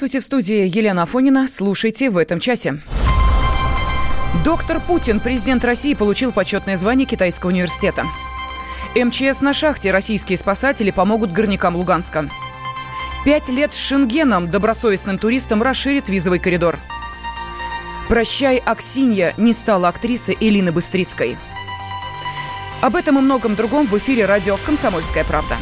Здравствуйте, 0.00 0.22
в 0.22 0.24
студии 0.24 0.78
Елена 0.78 1.02
Афонина. 1.02 1.46
Слушайте 1.46 2.08
в 2.08 2.16
этом 2.16 2.40
часе. 2.40 2.80
Доктор 4.42 4.80
Путин, 4.80 5.20
президент 5.20 5.62
России, 5.62 5.92
получил 5.92 6.32
почетное 6.32 6.78
звание 6.78 7.06
Китайского 7.06 7.50
университета. 7.50 8.06
МЧС 8.94 9.42
на 9.42 9.52
шахте. 9.52 9.90
Российские 9.90 10.38
спасатели 10.38 10.90
помогут 10.90 11.32
горнякам 11.32 11.76
Луганска. 11.76 12.30
Пять 13.26 13.50
лет 13.50 13.74
с 13.74 13.76
Шенгеном. 13.76 14.50
Добросовестным 14.50 15.18
туристам 15.18 15.62
расширит 15.62 16.08
визовый 16.08 16.38
коридор. 16.38 16.78
«Прощай, 18.08 18.56
Аксинья» 18.56 19.34
не 19.36 19.52
стала 19.52 19.88
актрисой 19.88 20.34
Элины 20.40 20.72
Быстрицкой. 20.72 21.36
Об 22.80 22.96
этом 22.96 23.18
и 23.18 23.20
многом 23.20 23.54
другом 23.54 23.84
в 23.84 23.98
эфире 23.98 24.24
радио 24.24 24.56
«Комсомольская 24.64 25.24
правда». 25.24 25.58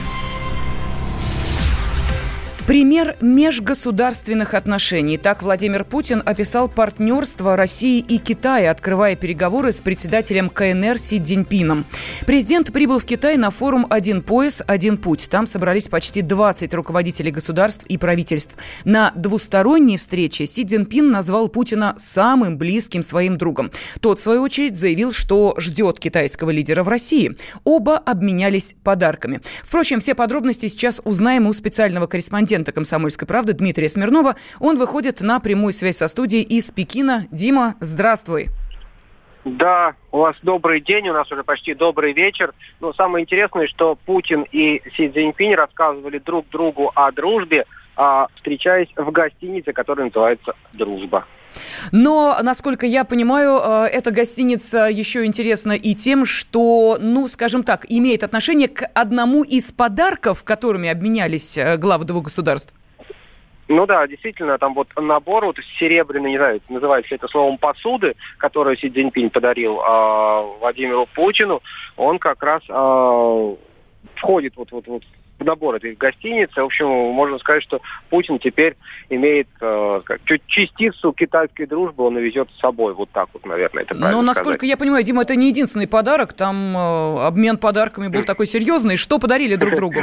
Пример 2.68 3.16
межгосударственных 3.22 4.52
отношений. 4.52 5.16
Так 5.16 5.42
Владимир 5.42 5.86
Путин 5.86 6.22
описал 6.27 6.68
партнерство 6.68 7.56
России 7.56 7.98
и 7.98 8.18
Китая, 8.18 8.70
открывая 8.70 9.16
переговоры 9.16 9.72
с 9.72 9.80
председателем 9.80 10.50
КНР 10.50 10.98
Си 10.98 11.18
Цзиньпином. 11.18 11.86
Президент 12.27 12.70
прибыл 12.70 12.98
в 12.98 13.06
Китай 13.06 13.38
на 13.38 13.50
форум 13.50 13.86
«Один 13.88 14.20
пояс, 14.20 14.62
один 14.66 14.98
путь». 14.98 15.30
Там 15.30 15.46
собрались 15.46 15.88
почти 15.88 16.20
20 16.20 16.74
руководителей 16.74 17.30
государств 17.30 17.86
и 17.86 17.96
правительств. 17.96 18.56
На 18.84 19.12
двусторонней 19.16 19.96
встрече 19.96 20.46
Си 20.46 20.66
Цзиньпин 20.66 21.10
назвал 21.10 21.48
Путина 21.48 21.94
самым 21.96 22.58
близким 22.58 23.02
своим 23.02 23.38
другом. 23.38 23.70
Тот, 24.02 24.19
в 24.19 24.22
свою 24.22 24.42
очередь, 24.42 24.77
заявил, 24.77 25.12
что 25.12 25.55
ждет 25.56 25.98
китайского 25.98 26.50
лидера 26.50 26.82
в 26.82 26.88
России. 26.88 27.34
Оба 27.64 27.97
обменялись 27.97 28.75
подарками. 28.84 29.41
Впрочем, 29.64 30.00
все 30.00 30.14
подробности 30.14 30.69
сейчас 30.69 31.00
узнаем 31.03 31.47
у 31.47 31.55
специального 31.55 32.06
корреспондента 32.06 32.58
корреспондента 32.59 32.73
«Комсомольской 32.73 33.27
правды» 33.27 33.53
Дмитрия 33.53 33.89
Смирнова. 33.89 34.34
Он 34.61 34.77
выходит 34.77 35.20
на 35.20 35.41
прямую 35.41 35.73
связь 35.73 35.97
со 35.97 36.09
студией 36.09 36.42
из 36.42 36.70
Пекина. 36.70 37.27
Дима, 37.31 37.75
здравствуй. 37.81 38.47
Да, 39.45 39.92
у 40.11 40.19
вас 40.19 40.37
добрый 40.42 40.81
день, 40.81 41.09
у 41.09 41.12
нас 41.12 41.31
уже 41.31 41.45
почти 41.45 41.75
добрый 41.75 42.12
вечер. 42.12 42.53
Но 42.81 42.92
самое 42.92 43.23
интересное, 43.23 43.67
что 43.69 43.97
Путин 44.06 44.45
и 44.50 44.83
Си 44.97 45.09
Цзиньпинь 45.09 45.55
рассказывали 45.55 46.19
друг 46.19 46.48
другу 46.50 46.91
о 46.95 47.11
дружбе, 47.12 47.65
а, 47.97 48.27
встречаясь 48.37 48.89
в 48.97 49.11
гостинице, 49.11 49.72
которая 49.72 50.06
называется 50.06 50.55
«Дружба». 50.72 51.25
Но, 51.92 52.36
насколько 52.42 52.86
я 52.86 53.04
понимаю, 53.04 53.58
э, 53.58 53.86
эта 53.86 54.10
гостиница 54.10 54.86
еще 54.86 55.24
интересна 55.24 55.72
и 55.72 55.94
тем, 55.94 56.24
что, 56.24 56.98
ну, 57.00 57.27
скажем 57.28 57.62
так, 57.62 57.86
имеет 57.88 58.22
отношение 58.22 58.68
к 58.68 58.88
одному 58.94 59.42
из 59.42 59.72
подарков, 59.72 60.44
которыми 60.44 60.88
обменялись 60.88 61.58
э, 61.58 61.76
главы 61.76 62.04
двух 62.04 62.24
государств. 62.24 62.74
Ну 63.69 63.84
да, 63.84 64.06
действительно, 64.06 64.56
там 64.56 64.72
вот 64.72 64.88
набор 64.96 65.44
вот 65.44 65.58
серебряный, 65.78 66.30
не 66.30 66.38
знаю, 66.38 66.60
называется 66.70 67.14
это 67.14 67.28
словом 67.28 67.58
посуды, 67.58 68.14
которую 68.38 68.78
Си 68.78 68.88
Цзиньпинь 68.88 69.28
подарил 69.28 69.78
э, 69.78 70.58
Владимиру 70.60 71.06
Путину, 71.14 71.62
он 71.96 72.19
как 72.19 72.42
раз 72.42 72.62
э, 72.66 73.54
входит 74.14 74.56
вот, 74.56 74.72
вот, 74.72 74.86
вот 74.86 75.02
набор 75.44 75.77
этой 75.77 75.94
гостиницы. 75.94 76.62
В 76.62 76.67
общем, 76.67 76.86
можно 76.86 77.39
сказать, 77.39 77.62
что 77.62 77.81
Путин 78.11 78.39
теперь 78.39 78.77
имеет 79.08 79.48
э, 79.61 80.00
чуть 80.25 80.42
частицу 80.47 81.12
китайской 81.12 81.67
дружбы, 81.67 82.05
он 82.05 82.19
везет 82.19 82.48
с 82.56 82.61
собой. 82.61 82.94
Вот 82.94 83.11
так 83.11 83.28
вот, 83.33 83.44
наверное, 83.47 83.84
это 83.84 83.94
Но, 83.94 84.22
насколько 84.22 84.59
сказать. 84.59 84.70
я 84.70 84.77
понимаю, 84.77 85.05
Дима, 85.05 85.22
это 85.22 85.36
не 85.36 85.48
единственный 85.48 85.89
подарок. 85.89 86.33
Там 86.33 86.77
э, 86.77 87.27
обмен 87.27 87.56
подарками 87.59 88.09
был 88.09 88.25
такой 88.25 88.47
серьезный. 88.47 88.97
Что 88.97 89.19
подарили 89.19 89.55
друг 89.55 89.75
другу? 89.77 90.00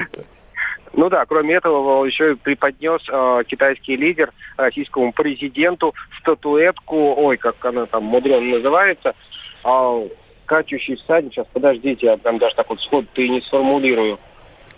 Ну 0.94 1.10
да, 1.10 1.26
кроме 1.26 1.56
этого, 1.56 2.06
еще 2.06 2.34
и 2.34 2.36
преподнес 2.36 3.02
э, 3.10 3.44
китайский 3.48 3.98
лидер 3.98 4.32
российскому 4.56 5.12
президенту 5.12 5.94
статуэтку, 6.20 7.16
ой, 7.18 7.36
как 7.38 7.64
она 7.66 7.86
там 7.86 8.04
мудренно 8.04 8.58
называется, 8.58 9.14
э, 9.66 10.08
качущий 10.46 10.96
всадник. 10.96 11.34
Сейчас, 11.34 11.48
подождите, 11.52 12.06
я 12.06 12.18
прям 12.18 12.38
даже 12.38 12.56
так 12.56 12.70
вот 12.70 12.80
сход-то 12.82 13.22
и 13.22 13.30
не 13.30 13.42
сформулирую. 13.42 14.20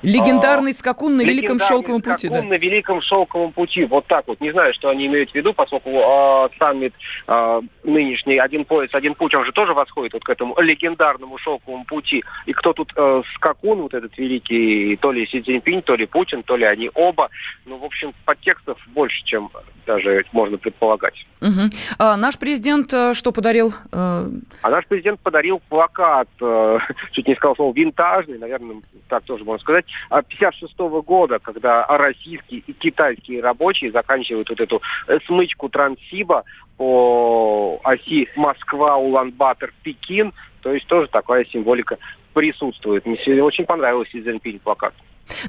Легендарный 0.02 0.74
скакун 0.74 1.18
на 1.18 1.22
Великом 1.22 1.60
Шелковом 1.60 2.02
пути, 2.02 2.30
да? 2.30 2.44
на 2.44 2.56
Великом 2.56 3.02
Шелковом 3.02 3.52
пути. 3.52 3.86
Вот 3.86 4.06
так 4.08 4.28
вот. 4.28 4.40
Не 4.42 4.52
знаю, 4.52 4.74
что 4.74 4.90
они 4.90 5.08
имеют 5.08 5.32
в 5.32 5.36
виду, 5.36 5.54
поскольку 5.54 5.90
э, 5.90 6.50
саммит 6.60 6.94
э, 7.28 7.62
нынешний 7.84 8.38
«Один 8.38 8.66
пояс, 8.66 8.90
один 8.94 9.16
путь», 9.16 9.34
он 9.34 9.46
же 9.46 9.52
тоже 9.52 9.74
восходит 9.74 10.14
вот 10.14 10.24
к 10.24 10.30
этому 10.30 10.60
легендарному 10.60 11.38
Шелковому 11.38 11.86
пути. 11.86 12.24
И 12.46 12.54
кто 12.54 12.74
тут 12.74 12.94
э, 12.96 13.24
скакун, 13.36 13.82
вот 13.82 13.94
этот 13.94 14.18
великий, 14.18 14.96
то 14.98 15.12
ли 15.12 15.26
Си 15.26 15.42
Цзиньпинь, 15.42 15.82
то 15.82 15.96
ли 15.96 16.06
Путин, 16.06 16.44
то 16.44 16.56
ли 16.56 16.66
они 16.66 16.92
оба. 16.94 17.30
Ну, 17.66 17.78
в 17.78 17.84
общем, 17.84 18.14
подтекстов 18.26 18.78
больше, 18.88 19.24
чем 19.24 19.50
даже 19.88 20.26
можно 20.34 20.58
предполагать. 20.58 21.26
Угу. 21.42 21.70
А 21.98 22.18
наш 22.18 22.38
президент 22.38 22.94
э, 22.94 23.14
что 23.14 23.32
подарил? 23.32 23.74
Э, 23.92 24.28
а 24.62 24.70
наш 24.70 24.86
президент 24.86 25.20
подарил 25.22 25.62
плакат, 25.70 26.28
э, 26.42 26.80
чуть 27.12 27.28
не 27.28 27.36
сказал 27.36 27.56
слово 27.56 27.74
винтажный, 27.74 28.38
наверное, 28.38 28.82
так 29.08 29.24
тоже 29.24 29.44
можно 29.46 29.62
сказать, 29.62 29.86
56 30.10 30.74
-го 30.78 31.02
года, 31.02 31.40
когда 31.40 31.86
российские 31.88 32.62
и 32.66 32.74
китайские 32.74 33.42
рабочие 33.42 33.92
заканчивают 33.92 34.50
вот 34.50 34.60
эту 34.60 34.82
смычку 35.26 35.70
Транссиба 35.70 36.44
по 36.78 37.80
оси 37.84 38.28
Москва-Улан-Батор-Пекин, 38.36 40.34
то 40.62 40.74
есть 40.74 40.88
тоже 40.88 41.08
такая 41.08 41.46
символика 41.46 41.98
присутствует. 42.34 43.06
Мне 43.06 43.44
очень 43.44 43.66
понравился 43.66 44.12
Си 44.12 44.22
Цзиньпинь 44.22 44.60
плакат. 44.60 44.94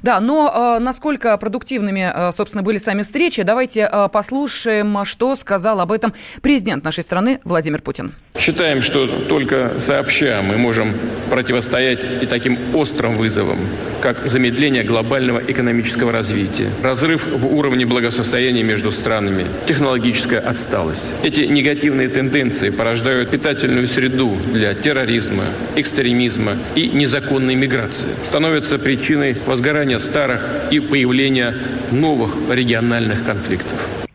Да, 0.01 0.19
но 0.19 0.77
э, 0.77 0.83
насколько 0.83 1.37
продуктивными, 1.37 2.11
э, 2.13 2.31
собственно, 2.31 2.63
были 2.63 2.77
сами 2.77 3.01
встречи, 3.01 3.43
давайте 3.43 3.89
э, 3.91 4.09
послушаем, 4.11 5.05
что 5.05 5.35
сказал 5.35 5.79
об 5.79 5.91
этом 5.91 6.13
президент 6.41 6.83
нашей 6.83 7.03
страны 7.03 7.39
Владимир 7.43 7.81
Путин. 7.81 8.13
Считаем, 8.37 8.81
что 8.81 9.07
только 9.07 9.71
сообща 9.79 10.41
мы 10.41 10.57
можем 10.57 10.93
противостоять 11.29 12.05
и 12.21 12.25
таким 12.25 12.57
острым 12.73 13.15
вызовам, 13.15 13.59
как 14.01 14.25
замедление 14.25 14.83
глобального 14.83 15.39
экономического 15.39 16.11
развития, 16.11 16.69
разрыв 16.81 17.27
в 17.27 17.53
уровне 17.53 17.85
благосостояния 17.85 18.63
между 18.63 18.91
странами, 18.91 19.45
технологическая 19.67 20.39
отсталость. 20.39 21.05
Эти 21.23 21.41
негативные 21.41 22.07
тенденции 22.07 22.69
порождают 22.69 23.29
питательную 23.29 23.87
среду 23.87 24.37
для 24.53 24.73
терроризма, 24.73 25.43
экстремизма 25.75 26.53
и 26.75 26.87
незаконной 26.87 27.55
миграции, 27.55 28.07
становятся 28.23 28.79
причиной 28.79 29.35
возгорания 29.45 29.68
старых 29.99 30.41
и 30.71 30.79
появления 30.79 31.53
новых 31.91 32.35
региональных 32.49 33.25
конфликтов. 33.25 34.05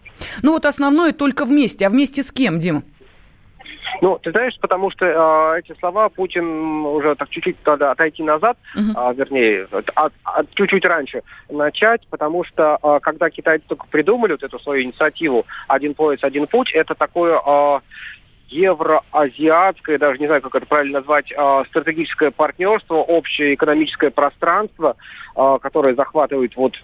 Ну 0.42 0.52
вот 0.52 0.66
основное 0.66 1.12
только 1.12 1.44
вместе. 1.44 1.86
А 1.86 1.90
вместе 1.90 2.22
с 2.22 2.30
кем, 2.30 2.58
Дима? 2.58 2.82
Ну, 4.00 4.18
ты 4.18 4.32
знаешь, 4.32 4.58
потому 4.60 4.90
что 4.90 5.06
э, 5.06 5.60
эти 5.60 5.78
слова 5.78 6.08
Путин 6.08 6.84
уже 6.84 7.14
так 7.14 7.28
чуть-чуть 7.30 7.56
надо 7.64 7.90
отойти 7.90 8.22
назад, 8.22 8.58
uh-huh. 8.76 9.12
э, 9.12 9.14
вернее, 9.14 9.68
от, 9.70 10.12
от, 10.24 10.54
чуть-чуть 10.54 10.84
раньше 10.84 11.22
начать, 11.48 12.06
потому 12.10 12.44
что 12.44 12.78
э, 12.82 12.98
когда 13.00 13.30
китайцы 13.30 13.64
только 13.68 13.86
придумали 13.86 14.32
вот 14.32 14.42
эту 14.42 14.58
свою 14.58 14.82
инициативу 14.82 15.46
«Один 15.68 15.94
пояс, 15.94 16.18
один 16.22 16.46
путь», 16.46 16.72
это 16.72 16.94
такое... 16.94 17.40
Э, 17.44 17.80
евроазиатское, 18.48 19.98
даже 19.98 20.18
не 20.18 20.26
знаю, 20.26 20.42
как 20.42 20.54
это 20.54 20.66
правильно 20.66 20.98
назвать, 21.00 21.32
э, 21.32 21.64
стратегическое 21.68 22.30
партнерство, 22.30 22.96
общее 22.96 23.54
экономическое 23.54 24.10
пространство, 24.10 24.96
э, 25.36 25.58
которое 25.60 25.94
захватывает 25.94 26.56
вот 26.56 26.74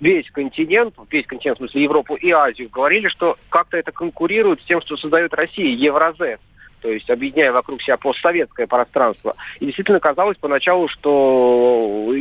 весь 0.00 0.30
континент, 0.30 0.94
весь 1.10 1.26
континент, 1.26 1.58
в 1.58 1.60
смысле 1.60 1.82
Европу 1.82 2.14
и 2.14 2.30
Азию, 2.30 2.68
говорили, 2.70 3.08
что 3.08 3.36
как-то 3.48 3.76
это 3.76 3.90
конкурирует 3.92 4.60
с 4.62 4.64
тем, 4.64 4.80
что 4.80 4.96
создает 4.96 5.34
Россия, 5.34 5.74
Евразес 5.74 6.38
то 6.80 6.88
есть 6.88 7.08
объединяя 7.10 7.52
вокруг 7.52 7.82
себя 7.82 7.96
постсоветское 7.96 8.66
пространство. 8.66 9.34
И 9.60 9.66
действительно 9.66 10.00
казалось 10.00 10.36
поначалу, 10.38 10.88
что 10.88 12.14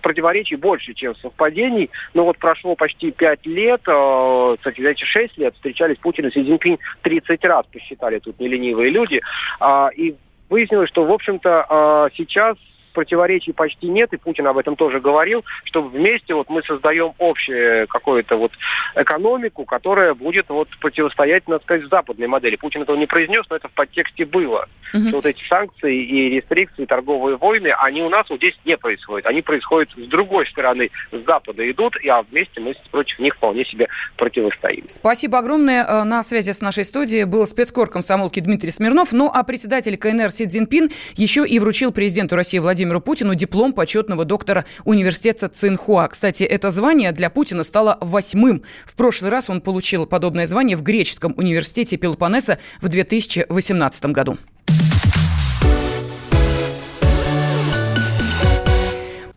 противоречий 0.00 0.56
больше, 0.56 0.94
чем 0.94 1.14
совпадений. 1.16 1.90
Но 2.14 2.24
вот 2.24 2.38
прошло 2.38 2.74
почти 2.74 3.10
пять 3.10 3.44
лет, 3.46 3.82
э, 3.86 4.56
кстати, 4.58 4.80
за 4.80 4.90
эти 4.90 5.04
шесть 5.04 5.36
лет 5.38 5.54
встречались 5.54 5.98
Путин 5.98 6.26
и 6.26 6.32
Си 6.32 6.44
Цзиньпинь 6.44 6.78
30 7.02 7.44
раз, 7.44 7.66
посчитали 7.72 8.18
тут 8.18 8.38
не 8.40 8.48
ленивые 8.48 8.90
люди. 8.90 9.20
А, 9.60 9.88
и 9.94 10.14
выяснилось, 10.48 10.88
что, 10.88 11.04
в 11.04 11.12
общем-то, 11.12 11.66
э, 11.68 12.14
сейчас 12.16 12.56
противоречий 12.92 13.52
почти 13.52 13.88
нет, 13.88 14.12
и 14.12 14.16
Путин 14.16 14.46
об 14.46 14.58
этом 14.58 14.76
тоже 14.76 15.00
говорил, 15.00 15.44
что 15.64 15.82
вместе 15.82 16.34
вот 16.34 16.48
мы 16.48 16.62
создаем 16.62 17.12
общую 17.18 17.86
какую-то 17.88 18.36
вот 18.36 18.52
экономику, 18.94 19.64
которая 19.64 20.14
будет 20.14 20.48
вот 20.48 20.68
противостоять, 20.80 21.48
надо 21.48 21.62
сказать, 21.64 21.88
западной 21.88 22.26
модели. 22.26 22.56
Путин 22.56 22.82
этого 22.82 22.96
не 22.96 23.06
произнес, 23.06 23.44
но 23.50 23.56
это 23.56 23.68
в 23.68 23.72
подтексте 23.72 24.24
было. 24.24 24.68
Угу. 24.94 25.08
Что 25.08 25.16
вот 25.16 25.26
эти 25.26 25.42
санкции 25.48 26.04
и 26.04 26.30
рестрикции, 26.36 26.84
торговые 26.84 27.36
войны, 27.36 27.72
они 27.78 28.02
у 28.02 28.08
нас 28.08 28.28
вот 28.28 28.38
здесь 28.38 28.58
не 28.64 28.76
происходят. 28.76 29.26
Они 29.26 29.42
происходят 29.42 29.90
с 29.96 30.08
другой 30.08 30.46
стороны, 30.46 30.90
с 31.10 31.24
запада 31.24 31.68
идут, 31.70 31.96
и 32.02 32.08
а 32.08 32.22
вместе 32.22 32.60
мы 32.60 32.74
против 32.90 33.18
них 33.18 33.34
вполне 33.34 33.64
себе 33.64 33.88
противостоим. 34.16 34.84
Спасибо 34.88 35.38
огромное. 35.38 35.84
Э, 35.84 36.04
на 36.04 36.22
связи 36.22 36.52
с 36.52 36.60
нашей 36.60 36.84
студией 36.84 37.24
был 37.24 37.46
спецкор 37.46 37.88
комсомолки 37.88 38.40
Дмитрий 38.40 38.70
Смирнов. 38.70 39.12
Ну 39.12 39.30
а 39.32 39.42
председатель 39.44 39.96
КНР 39.96 40.30
Си 40.30 40.46
Цзиньпин 40.46 40.90
еще 41.14 41.46
и 41.46 41.58
вручил 41.58 41.92
президенту 41.92 42.36
России 42.36 42.58
Владимиру 42.58 42.81
Владимиру 42.82 43.00
Путину 43.00 43.36
диплом 43.36 43.74
почетного 43.74 44.24
доктора 44.24 44.64
университета 44.84 45.48
Цинхуа. 45.48 46.08
Кстати, 46.08 46.42
это 46.42 46.72
звание 46.72 47.12
для 47.12 47.30
Путина 47.30 47.62
стало 47.62 47.96
восьмым. 48.00 48.64
В 48.84 48.96
прошлый 48.96 49.30
раз 49.30 49.48
он 49.48 49.60
получил 49.60 50.04
подобное 50.04 50.48
звание 50.48 50.76
в 50.76 50.82
греческом 50.82 51.32
университете 51.36 51.96
Пелопоннеса 51.96 52.58
в 52.80 52.88
2018 52.88 54.06
году. 54.06 54.36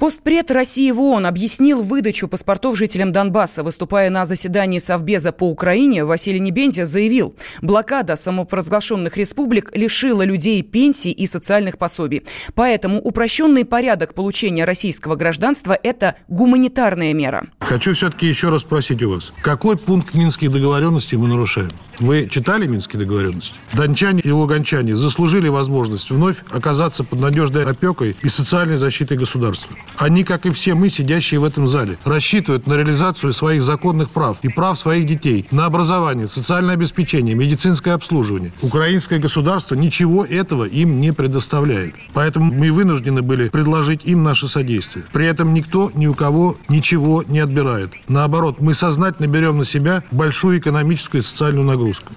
Постпред 0.06 0.52
России 0.52 0.92
в 0.92 1.02
ООН 1.02 1.26
объяснил 1.26 1.82
выдачу 1.82 2.28
паспортов 2.28 2.78
жителям 2.78 3.12
Донбасса. 3.12 3.64
Выступая 3.64 4.12
на 4.12 4.28
заседании 4.28 4.78
Совбеза 4.78 5.32
по 5.32 5.50
Украине, 5.50 6.06
Василий 6.06 6.40
Небензя 6.40 6.86
заявил, 6.86 7.36
блокада 7.64 8.16
самопровозглашенных 8.16 9.18
республик 9.18 9.76
лишила 9.76 10.22
людей 10.22 10.62
пенсий 10.62 11.10
и 11.10 11.26
социальных 11.26 11.80
пособий. 11.80 12.22
Поэтому 12.54 13.02
упрощенный 13.02 13.66
порядок 13.66 14.14
получения 14.14 14.66
российского 14.66 15.16
гражданства– 15.16 15.76
это 15.82 16.14
гуманитарная 16.28 17.12
мера. 17.16 17.48
Хочу 17.62 17.96
все-таки 17.96 18.28
еще 18.28 18.50
раз 18.50 18.62
спросить 18.62 19.02
у 19.02 19.10
вас, 19.10 19.34
какой 19.42 19.76
пункт 19.76 20.14
Минских 20.14 20.52
договоренностей 20.52 21.18
мы 21.18 21.30
нарушаем? 21.30 21.72
Вы 21.98 22.30
читали 22.30 22.68
Минские 22.68 23.00
договоренности? 23.00 23.56
Дончане 23.74 24.22
и 24.22 24.30
луганчане 24.30 24.96
заслужили 24.96 25.48
возможность 25.48 26.12
вновь 26.12 26.44
оказаться 26.52 27.04
под 27.04 27.22
надежной 27.22 27.66
опекой 27.66 28.16
и 28.22 28.30
социальной 28.30 28.78
защитой 28.78 29.18
государства. 29.18 29.76
Они, 29.98 30.24
как 30.24 30.46
и 30.46 30.50
все 30.50 30.76
мы, 30.76 30.90
сидящие 30.90 31.40
в 31.40 31.44
этом 31.46 31.68
зале, 31.68 31.98
рассчитывают 32.04 32.68
на 32.68 32.74
реализацию 32.74 33.34
своих 33.34 33.64
законных 33.64 34.10
прав 34.10 34.38
и 34.42 34.50
прав 34.50 34.78
своих 34.78 35.06
детей, 35.06 35.46
на 35.52 35.66
образование, 35.66 36.28
социальное 36.28 36.76
обеспечение, 36.76 37.36
медицинское 37.36 37.92
обслуживание. 37.92 38.52
Украинское 38.62 39.20
государство 39.20 39.76
ничего 39.76 40.26
этого 40.26 40.66
им 40.66 41.00
не 41.00 41.14
предоставляет. 41.14 41.96
Поэтому 42.14 42.54
мы 42.54 42.72
вынуждены 42.72 43.22
были 43.22 43.50
предложить 43.50 44.02
им 44.06 44.24
наше 44.24 44.48
содействие. 44.48 45.06
При 45.14 45.26
этом 45.26 45.54
никто 45.54 45.92
ни 45.96 46.08
у 46.08 46.14
кого 46.14 46.58
ничего 46.68 47.24
не 47.28 47.40
отбирает. 47.40 47.92
Наоборот, 48.08 48.60
мы 48.60 48.76
сознательно 48.76 49.28
берем 49.28 49.58
на 49.58 49.66
себя 49.66 50.04
большую 50.12 50.60
экономическую 50.60 51.22
и 51.22 51.26
социальную 51.26 51.66
нагрузку. 51.66 52.14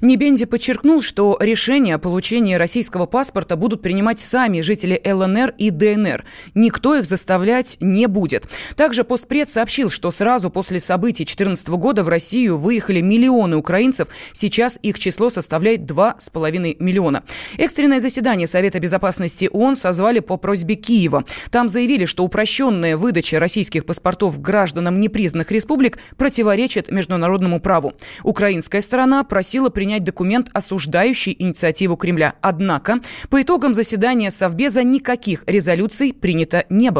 Небензи 0.00 0.46
подчеркнул, 0.46 1.02
что 1.02 1.36
решение 1.40 1.94
о 1.94 1.98
получении 1.98 2.54
российского 2.54 3.06
паспорта 3.06 3.56
будут 3.56 3.82
принимать 3.82 4.18
сами 4.18 4.60
жители 4.60 5.00
ЛНР 5.04 5.54
и 5.58 5.70
ДНР. 5.70 6.24
Никто 6.54 6.96
их 6.96 7.06
заставлять 7.10 7.76
не 7.80 8.06
будет. 8.06 8.48
Также 8.76 9.04
постпред 9.04 9.50
сообщил, 9.50 9.90
что 9.90 10.10
сразу 10.10 10.48
после 10.48 10.80
событий 10.80 11.24
2014 11.24 11.68
года 11.68 12.02
в 12.04 12.08
Россию 12.08 12.56
выехали 12.56 13.00
миллионы 13.00 13.56
украинцев. 13.56 14.08
Сейчас 14.32 14.78
их 14.82 14.98
число 14.98 15.28
составляет 15.28 15.80
2,5 15.82 16.76
миллиона. 16.78 17.22
Экстренное 17.58 18.00
заседание 18.00 18.46
Совета 18.46 18.78
безопасности 18.78 19.50
ООН 19.52 19.76
созвали 19.76 20.20
по 20.20 20.36
просьбе 20.36 20.76
Киева. 20.76 21.24
Там 21.50 21.68
заявили, 21.68 22.06
что 22.06 22.24
упрощенная 22.24 22.96
выдача 22.96 23.40
российских 23.40 23.84
паспортов 23.84 24.40
гражданам 24.40 25.00
непризнанных 25.00 25.50
республик 25.50 25.98
противоречит 26.16 26.90
международному 26.90 27.60
праву. 27.60 27.92
Украинская 28.22 28.80
сторона 28.80 29.24
просила 29.24 29.68
принять 29.68 30.04
документ, 30.04 30.48
осуждающий 30.52 31.34
инициативу 31.36 31.96
Кремля. 31.96 32.34
Однако 32.40 33.00
по 33.28 33.42
итогам 33.42 33.74
заседания 33.74 34.30
Совбеза 34.30 34.84
никаких 34.84 35.42
резолюций 35.46 36.12
принято 36.12 36.64
не 36.68 36.90
было. 36.90 36.99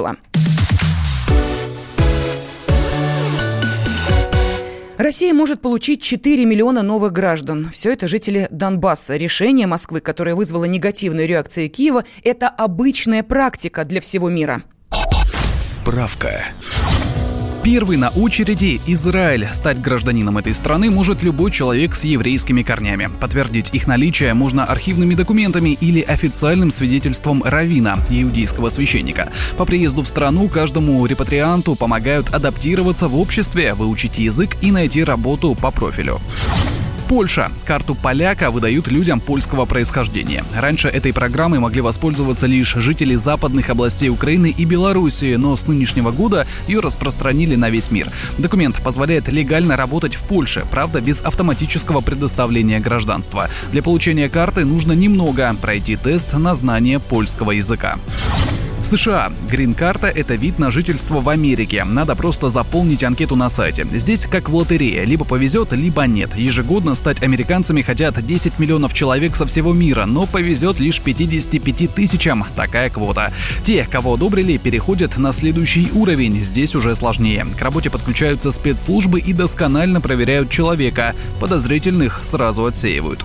Россия 5.01 5.33
может 5.33 5.63
получить 5.63 6.03
4 6.03 6.45
миллиона 6.45 6.83
новых 6.83 7.13
граждан. 7.13 7.71
Все 7.73 7.93
это 7.93 8.07
жители 8.07 8.49
Донбасса. 8.51 9.17
Решение 9.17 9.67
Москвы, 9.67 10.01
которое 10.01 10.35
вызвало 10.35 10.67
негативную 10.67 11.27
реакцию 11.27 11.71
Киева, 11.71 12.05
это 12.23 12.49
обычная 12.49 13.23
практика 13.23 13.87
для 13.87 14.03
всего 14.03 14.29
мира. 14.29 14.63
Справка. 15.59 16.45
Первый 17.63 17.99
на 17.99 18.09
очереди 18.09 18.81
Израиль. 18.87 19.47
Стать 19.53 19.83
гражданином 19.83 20.39
этой 20.39 20.55
страны 20.55 20.91
может 20.91 21.23
любой 21.23 21.51
человек 21.51 21.95
с 21.95 22.05
еврейскими 22.05 22.63
корнями. 22.63 23.11
Подтвердить 23.21 23.75
их 23.75 23.87
наличие 23.87 24.33
можно 24.33 24.65
архивными 24.65 25.15
документами 25.15 25.77
или 25.79 26.01
официальным 26.01 26.71
свидетельством 26.71 27.43
равина, 27.43 27.99
иудейского 28.09 28.71
священника. 28.71 29.31
По 29.59 29.67
приезду 29.67 30.03
в 30.03 30.09
страну 30.09 30.49
каждому 30.49 31.05
репатрианту 31.05 31.75
помогают 31.75 32.33
адаптироваться 32.33 33.09
в 33.09 33.17
обществе, 33.17 33.75
выучить 33.75 34.19
язык 34.19 34.57
и 34.63 34.73
найти 34.73 35.05
работу 35.05 35.55
по 35.55 35.71
профилю. 35.71 36.19
Польша. 37.11 37.51
Карту 37.67 37.97
поляка 37.97 38.53
выдают 38.53 38.87
людям 38.87 39.19
польского 39.19 39.65
происхождения. 39.65 40.45
Раньше 40.55 40.87
этой 40.87 41.13
программой 41.13 41.59
могли 41.59 41.81
воспользоваться 41.81 42.47
лишь 42.47 42.75
жители 42.75 43.17
западных 43.17 43.69
областей 43.69 44.11
Украины 44.11 44.55
и 44.57 44.65
Белоруссии, 44.65 45.35
но 45.35 45.57
с 45.57 45.67
нынешнего 45.67 46.13
года 46.13 46.47
ее 46.69 46.79
распространили 46.79 47.57
на 47.57 47.69
весь 47.69 47.91
мир. 47.91 48.07
Документ 48.39 48.81
позволяет 48.81 49.27
легально 49.27 49.77
работать 49.77 50.15
в 50.15 50.23
Польше, 50.23 50.65
правда, 50.71 51.01
без 51.01 51.21
автоматического 51.21 52.01
предоставления 52.01 52.79
гражданства. 52.79 53.51
Для 53.73 53.83
получения 53.83 54.29
карты 54.29 54.65
нужно 54.65 54.93
немного 54.93 55.53
пройти 55.61 55.97
тест 55.97 56.35
на 56.35 56.55
знание 56.55 57.01
польского 57.01 57.51
языка. 57.51 57.99
США. 58.83 59.33
Грин-карта– 59.51 60.07
это 60.15 60.35
вид 60.35 60.59
на 60.59 60.71
жительство 60.71 61.21
в 61.21 61.29
Америке. 61.29 61.85
Надо 61.85 62.17
просто 62.17 62.49
заполнить 62.49 63.05
анкету 63.05 63.37
на 63.37 63.49
сайте. 63.49 63.87
Здесь 63.93 64.27
как 64.27 64.49
в 64.49 64.55
лотерее. 64.55 65.05
Либо 65.05 65.25
повезет, 65.25 65.73
либо 65.73 66.03
нет. 66.07 66.37
Ежегодно 66.37 66.95
стать 66.95 67.23
американцами 67.23 67.83
хотят 67.83 68.25
10 68.25 68.59
миллионов 68.59 68.95
человек 68.95 69.37
со 69.37 69.47
всего 69.47 69.73
мира, 69.73 70.07
но 70.07 70.27
повезет 70.27 70.81
лишь 70.81 71.01
55 71.01 71.95
тысячам. 71.95 72.45
Такая 72.57 72.91
квота. 72.91 73.33
Те, 73.63 73.87
кого 73.91 74.15
одобрили, 74.15 74.57
переходят 74.57 75.19
на 75.19 75.33
следующий 75.33 75.91
уровень. 75.93 76.45
Здесь 76.45 76.75
уже 76.75 76.95
сложнее. 76.95 77.47
К 77.59 77.63
работе 77.63 77.91
подключаются 77.91 78.51
спецслужбы 78.51 79.21
и 79.21 79.33
досконально 79.33 80.01
проверяют 80.01 80.51
человека. 80.51 81.15
Подозрительных 81.41 82.21
сразу 82.25 82.65
отсеивают. 82.67 83.25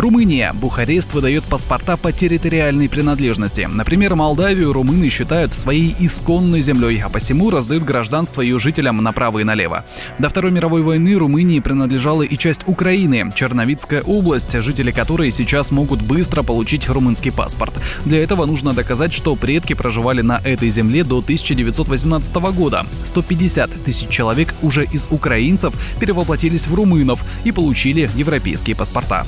Румыния. 0.00 0.54
Бухарест 0.54 1.12
выдает 1.12 1.44
паспорта 1.44 1.98
по 1.98 2.10
территориальной 2.10 2.88
принадлежности. 2.88 3.68
Например, 3.70 4.14
Молдавию 4.14 4.72
румыны 4.72 5.10
считают 5.10 5.54
своей 5.54 5.94
исконной 5.98 6.62
землей, 6.62 7.02
а 7.04 7.10
посему 7.10 7.50
раздают 7.50 7.84
гражданство 7.84 8.40
ее 8.40 8.58
жителям 8.58 9.02
направо 9.02 9.40
и 9.40 9.44
налево. 9.44 9.84
До 10.18 10.30
Второй 10.30 10.52
мировой 10.52 10.82
войны 10.82 11.14
Румынии 11.16 11.60
принадлежала 11.60 12.22
и 12.22 12.36
часть 12.38 12.62
Украины, 12.66 13.30
Черновицкая 13.34 14.00
область, 14.02 14.58
жители 14.62 14.90
которой 14.90 15.30
сейчас 15.32 15.70
могут 15.70 16.00
быстро 16.00 16.42
получить 16.42 16.88
румынский 16.88 17.30
паспорт. 17.30 17.74
Для 18.06 18.22
этого 18.22 18.46
нужно 18.46 18.72
доказать, 18.72 19.12
что 19.12 19.36
предки 19.36 19.74
проживали 19.74 20.22
на 20.22 20.40
этой 20.42 20.70
земле 20.70 21.04
до 21.04 21.18
1918 21.18 22.34
года. 22.54 22.86
150 23.04 23.84
тысяч 23.84 24.08
человек 24.08 24.54
уже 24.62 24.84
из 24.84 25.08
украинцев 25.10 25.74
перевоплотились 26.00 26.66
в 26.66 26.74
румынов 26.74 27.22
и 27.44 27.52
получили 27.52 28.08
европейские 28.16 28.74
паспорта. 28.76 29.26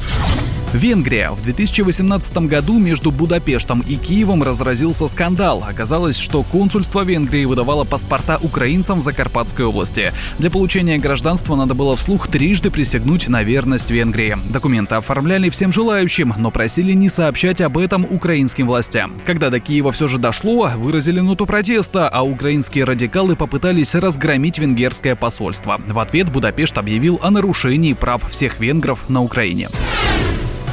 Венгрия. 0.74 1.30
В 1.30 1.42
2018 1.42 2.36
году 2.48 2.78
между 2.78 3.10
Будапештом 3.10 3.84
и 3.86 3.96
Киевом 3.96 4.42
разразился 4.42 5.06
скандал. 5.06 5.64
Оказалось, 5.68 6.16
что 6.16 6.42
консульство 6.42 7.04
Венгрии 7.04 7.44
выдавало 7.44 7.84
паспорта 7.84 8.38
украинцам 8.42 9.00
в 9.00 9.02
Закарпатской 9.02 9.66
области. 9.66 10.12
Для 10.38 10.50
получения 10.50 10.98
гражданства 10.98 11.56
надо 11.56 11.74
было 11.74 11.96
вслух 11.96 12.28
трижды 12.28 12.70
присягнуть 12.70 13.28
на 13.28 13.42
верность 13.42 13.90
Венгрии. 13.90 14.36
Документы 14.50 14.94
оформляли 14.94 15.50
всем 15.50 15.72
желающим, 15.72 16.34
но 16.38 16.50
просили 16.50 16.92
не 16.92 17.08
сообщать 17.08 17.60
об 17.60 17.76
этом 17.76 18.06
украинским 18.08 18.66
властям. 18.66 19.12
Когда 19.26 19.50
до 19.50 19.60
Киева 19.60 19.92
все 19.92 20.08
же 20.08 20.18
дошло, 20.18 20.70
выразили 20.76 21.20
ноту 21.20 21.46
протеста, 21.46 22.08
а 22.08 22.22
украинские 22.22 22.84
радикалы 22.84 23.36
попытались 23.36 23.94
разгромить 23.94 24.58
венгерское 24.58 25.16
посольство. 25.16 25.80
В 25.86 25.98
ответ 25.98 26.30
Будапешт 26.30 26.78
объявил 26.78 27.20
о 27.22 27.30
нарушении 27.30 27.92
прав 27.92 28.30
всех 28.30 28.58
венгров 28.58 29.08
на 29.08 29.22
Украине. 29.22 29.68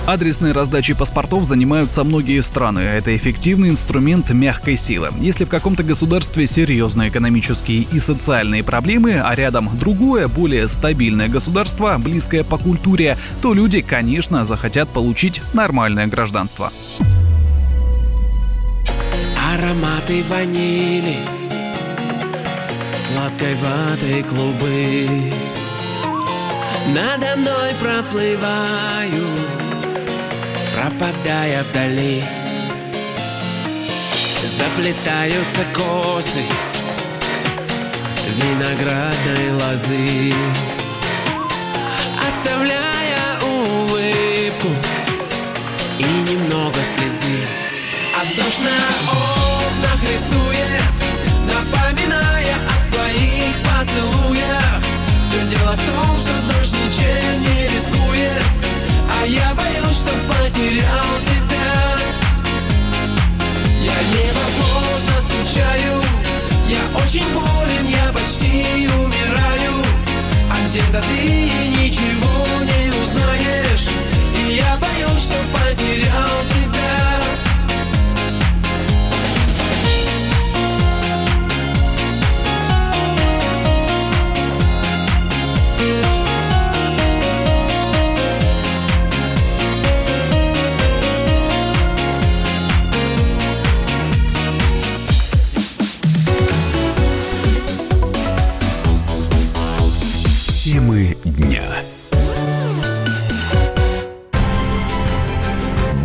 Адресной 0.05 0.53
раздачей 0.53 0.95
паспортов 0.95 1.43
занимаются 1.43 2.03
многие 2.03 2.41
страны. 2.41 2.79
Это 2.79 3.15
эффективный 3.15 3.69
инструмент 3.69 4.31
мягкой 4.31 4.75
силы. 4.75 5.09
Если 5.19 5.45
в 5.45 5.49
каком-то 5.49 5.83
государстве 5.83 6.47
серьезные 6.47 7.09
экономические 7.09 7.81
и 7.91 7.99
социальные 7.99 8.63
проблемы, 8.63 9.21
а 9.23 9.35
рядом 9.35 9.69
другое, 9.77 10.27
более 10.27 10.67
стабильное 10.67 11.27
государство, 11.27 11.95
близкое 11.99 12.43
по 12.43 12.57
культуре, 12.57 13.17
то 13.41 13.53
люди, 13.53 13.81
конечно, 13.81 14.45
захотят 14.45 14.89
получить 14.89 15.41
нормальное 15.53 16.07
гражданство. 16.07 16.71
Ароматы 19.53 20.23
ванили, 20.29 21.17
сладкой 22.97 23.55
ваты 23.55 24.23
клубы 24.23 25.07
Надо 26.87 27.35
мной 27.37 27.73
проплывают 27.79 29.58
пропадая 30.79 31.63
вдали. 31.63 32.23
Заплетаются 34.57 35.63
косы 35.73 36.43
виноградной 38.37 39.51
лозы 39.53 40.33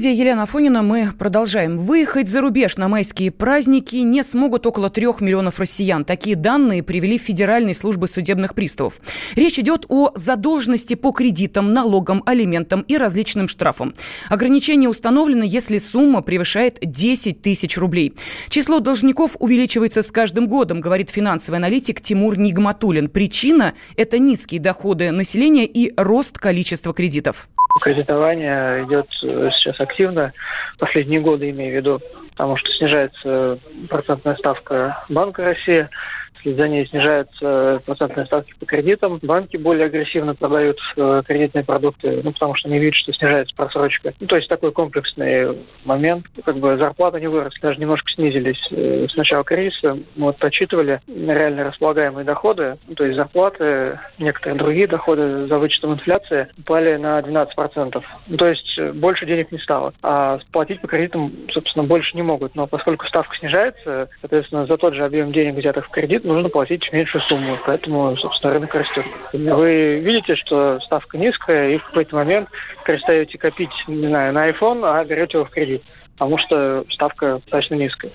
Студия 0.00 0.16
Елена 0.16 0.44
Афонина. 0.44 0.80
Мы 0.80 1.08
продолжаем. 1.18 1.76
Выехать 1.76 2.26
за 2.26 2.40
рубеж 2.40 2.78
на 2.78 2.88
майские 2.88 3.30
праздники 3.30 3.96
не 3.96 4.22
смогут 4.22 4.66
около 4.66 4.88
трех 4.88 5.20
миллионов 5.20 5.60
россиян. 5.60 6.06
Такие 6.06 6.36
данные 6.36 6.82
привели 6.82 7.18
Федеральной 7.18 7.74
службы 7.74 8.08
судебных 8.08 8.54
приставов. 8.54 8.94
Речь 9.36 9.58
идет 9.58 9.84
о 9.90 10.10
задолженности 10.14 10.94
по 10.94 11.12
кредитам, 11.12 11.74
налогам, 11.74 12.22
алиментам 12.24 12.80
и 12.88 12.96
различным 12.96 13.46
штрафам. 13.46 13.92
Ограничение 14.30 14.88
установлено, 14.88 15.44
если 15.44 15.76
сумма 15.76 16.22
превышает 16.22 16.78
10 16.80 17.42
тысяч 17.42 17.76
рублей. 17.76 18.14
Число 18.48 18.80
должников 18.80 19.36
увеличивается 19.38 20.02
с 20.02 20.10
каждым 20.10 20.48
годом, 20.48 20.80
говорит 20.80 21.10
финансовый 21.10 21.56
аналитик 21.56 22.00
Тимур 22.00 22.38
Нигматулин. 22.38 23.10
Причина– 23.10 23.74
это 23.98 24.18
низкие 24.18 24.62
доходы 24.62 25.10
населения 25.10 25.66
и 25.66 25.92
рост 25.98 26.38
количества 26.38 26.94
кредитов. 26.94 27.50
Кредитование 27.82 28.84
идет 28.84 29.06
сейчас 29.12 29.78
активно, 29.90 30.32
последние 30.78 31.20
годы 31.20 31.50
имею 31.50 31.72
в 31.72 31.76
виду, 31.76 32.00
потому 32.30 32.56
что 32.56 32.70
снижается 32.72 33.58
процентная 33.88 34.36
ставка 34.36 35.04
Банка 35.08 35.44
России, 35.44 35.88
вслед 36.40 36.56
за 36.56 36.68
ней 36.68 36.86
снижаются 36.86 37.80
процентные 37.86 38.26
ставки 38.26 38.54
по 38.58 38.66
кредитам. 38.66 39.18
Банки 39.22 39.56
более 39.56 39.86
агрессивно 39.86 40.34
продают 40.34 40.78
э, 40.96 41.22
кредитные 41.26 41.64
продукты, 41.64 42.20
ну, 42.22 42.32
потому 42.32 42.54
что 42.54 42.68
они 42.68 42.78
видят, 42.78 42.96
что 42.96 43.12
снижается 43.12 43.54
просрочка. 43.54 44.12
Ну, 44.20 44.26
то 44.26 44.36
есть 44.36 44.48
такой 44.48 44.72
комплексный 44.72 45.58
момент. 45.84 46.26
Как 46.44 46.56
бы 46.58 46.76
зарплаты 46.76 47.20
не 47.20 47.28
выросли, 47.28 47.60
даже 47.60 47.80
немножко 47.80 48.10
снизились 48.12 48.60
э, 48.70 49.06
с 49.08 49.16
начала 49.16 49.44
кризиса. 49.44 49.98
Мы 50.16 50.26
вот 50.26 50.38
подсчитывали 50.38 51.00
реально 51.06 51.64
располагаемые 51.64 52.24
доходы, 52.24 52.76
ну, 52.88 52.94
то 52.94 53.04
есть 53.04 53.16
зарплаты, 53.16 53.98
некоторые 54.18 54.58
другие 54.58 54.86
доходы 54.86 55.46
за 55.46 55.58
вычетом 55.58 55.94
инфляции 55.94 56.48
упали 56.58 56.96
на 56.96 57.20
12%. 57.20 58.02
Ну, 58.28 58.36
то 58.36 58.46
есть 58.46 58.78
э, 58.78 58.92
больше 58.92 59.26
денег 59.26 59.52
не 59.52 59.58
стало. 59.58 59.92
А 60.02 60.38
платить 60.52 60.80
по 60.80 60.88
кредитам, 60.88 61.32
собственно, 61.52 61.84
больше 61.84 62.16
не 62.16 62.22
могут. 62.22 62.54
Но 62.54 62.66
поскольку 62.66 63.06
ставка 63.06 63.36
снижается, 63.36 64.08
соответственно, 64.20 64.66
за 64.66 64.76
тот 64.76 64.94
же 64.94 65.04
объем 65.04 65.32
денег, 65.32 65.56
взятых 65.56 65.86
в 65.86 65.90
кредит, 65.90 66.24
нужно 66.34 66.48
платить 66.48 66.90
меньшую 66.92 67.22
сумму. 67.22 67.58
Поэтому, 67.66 68.16
собственно, 68.16 68.54
рынок 68.54 68.74
растет. 68.74 69.06
Вы 69.32 70.00
видите, 70.00 70.36
что 70.36 70.80
ставка 70.80 71.18
низкая, 71.18 71.70
и 71.70 71.78
в 71.78 71.84
какой-то 71.84 72.16
момент 72.16 72.48
перестаете 72.84 73.38
копить, 73.38 73.70
не 73.86 74.08
знаю, 74.08 74.32
на 74.32 74.50
iPhone, 74.50 74.82
а 74.84 75.04
берете 75.04 75.38
его 75.38 75.46
в 75.46 75.50
кредит. 75.50 75.82
Потому 76.12 76.38
что 76.38 76.84
ставка 76.90 77.40
достаточно 77.44 77.74
низкая. 77.74 78.12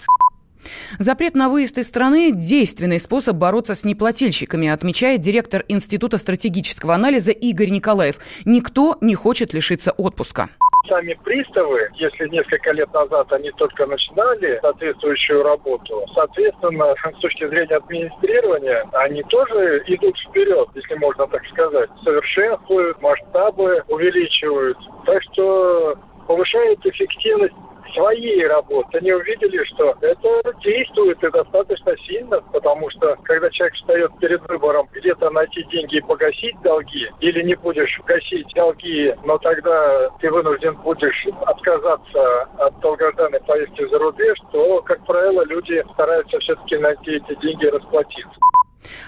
Запрет 0.97 1.35
на 1.35 1.49
выезд 1.49 1.77
из 1.77 1.87
страны– 1.87 2.31
действенный 2.33 2.99
способ 2.99 3.35
бороться 3.35 3.75
с 3.75 3.83
неплательщиками, 3.83 4.67
отмечает 4.67 5.21
директор 5.21 5.63
Института 5.67 6.17
стратегического 6.17 6.95
анализа 6.95 7.31
Игорь 7.31 7.69
Николаев. 7.69 8.15
Никто 8.45 8.97
не 9.01 9.15
хочет 9.15 9.53
лишиться 9.53 9.91
отпуска 9.91 10.49
сами 10.87 11.13
приставы, 11.23 11.89
если 11.95 12.27
несколько 12.29 12.71
лет 12.71 12.91
назад 12.93 13.31
они 13.33 13.51
только 13.51 13.85
начинали 13.85 14.59
соответствующую 14.61 15.43
работу, 15.43 16.05
соответственно, 16.13 16.93
с 17.17 17.19
точки 17.19 17.47
зрения 17.47 17.75
администрирования, 17.75 18.87
они 18.93 19.23
тоже 19.23 19.83
идут 19.87 20.17
вперед, 20.19 20.69
если 20.75 20.95
можно 20.95 21.27
так 21.27 21.45
сказать, 21.47 21.89
совершенствуют, 22.03 23.01
масштабы 23.01 23.83
увеличивают. 23.87 24.77
Так 25.05 25.21
что 25.23 25.95
повышает 26.27 26.85
эффективность 26.85 27.55
своей 27.93 28.45
работы. 28.47 28.97
Они 28.97 29.11
увидели, 29.11 29.63
что 29.65 29.95
это 30.01 30.53
действует 30.61 31.23
и 31.23 31.29
достаточно 31.29 31.95
сильно, 32.05 32.41
потому 32.53 32.89
что 32.91 33.15
когда 33.23 33.49
человек 33.49 33.75
встает 33.75 34.11
перед 34.19 34.47
выбором 34.49 34.87
где-то 34.93 35.29
найти 35.29 35.63
деньги 35.65 35.97
и 35.97 36.01
погасить 36.01 36.59
долги, 36.61 37.09
или 37.19 37.41
не 37.43 37.55
будешь 37.55 37.99
гасить 38.05 38.47
долги, 38.55 39.13
но 39.23 39.37
тогда 39.37 40.09
ты 40.19 40.31
вынужден 40.31 40.75
будешь 40.77 41.27
отказаться 41.45 42.41
от 42.57 42.79
долгожданной 42.79 43.39
поездки 43.41 43.87
за 43.87 43.97
рубеж, 43.99 44.37
то, 44.51 44.81
как 44.81 45.05
правило, 45.05 45.43
люди 45.45 45.83
стараются 45.93 46.39
все-таки 46.39 46.77
найти 46.77 47.11
эти 47.11 47.35
деньги 47.41 47.65
и 47.65 47.69
расплатиться. 47.69 48.39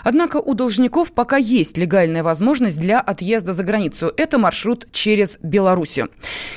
Однако 0.04 0.38
у 0.38 0.54
должников 0.54 1.14
пока 1.14 1.38
есть 1.38 1.78
легальная 1.78 2.24
возможность 2.24 2.80
для 2.80 3.00
отъезда 3.00 3.54
за 3.54 3.64
границу. 3.64 4.12
Это 4.18 4.38
маршрут 4.38 4.88
через 4.92 5.40
Белоруссию. 5.42 6.10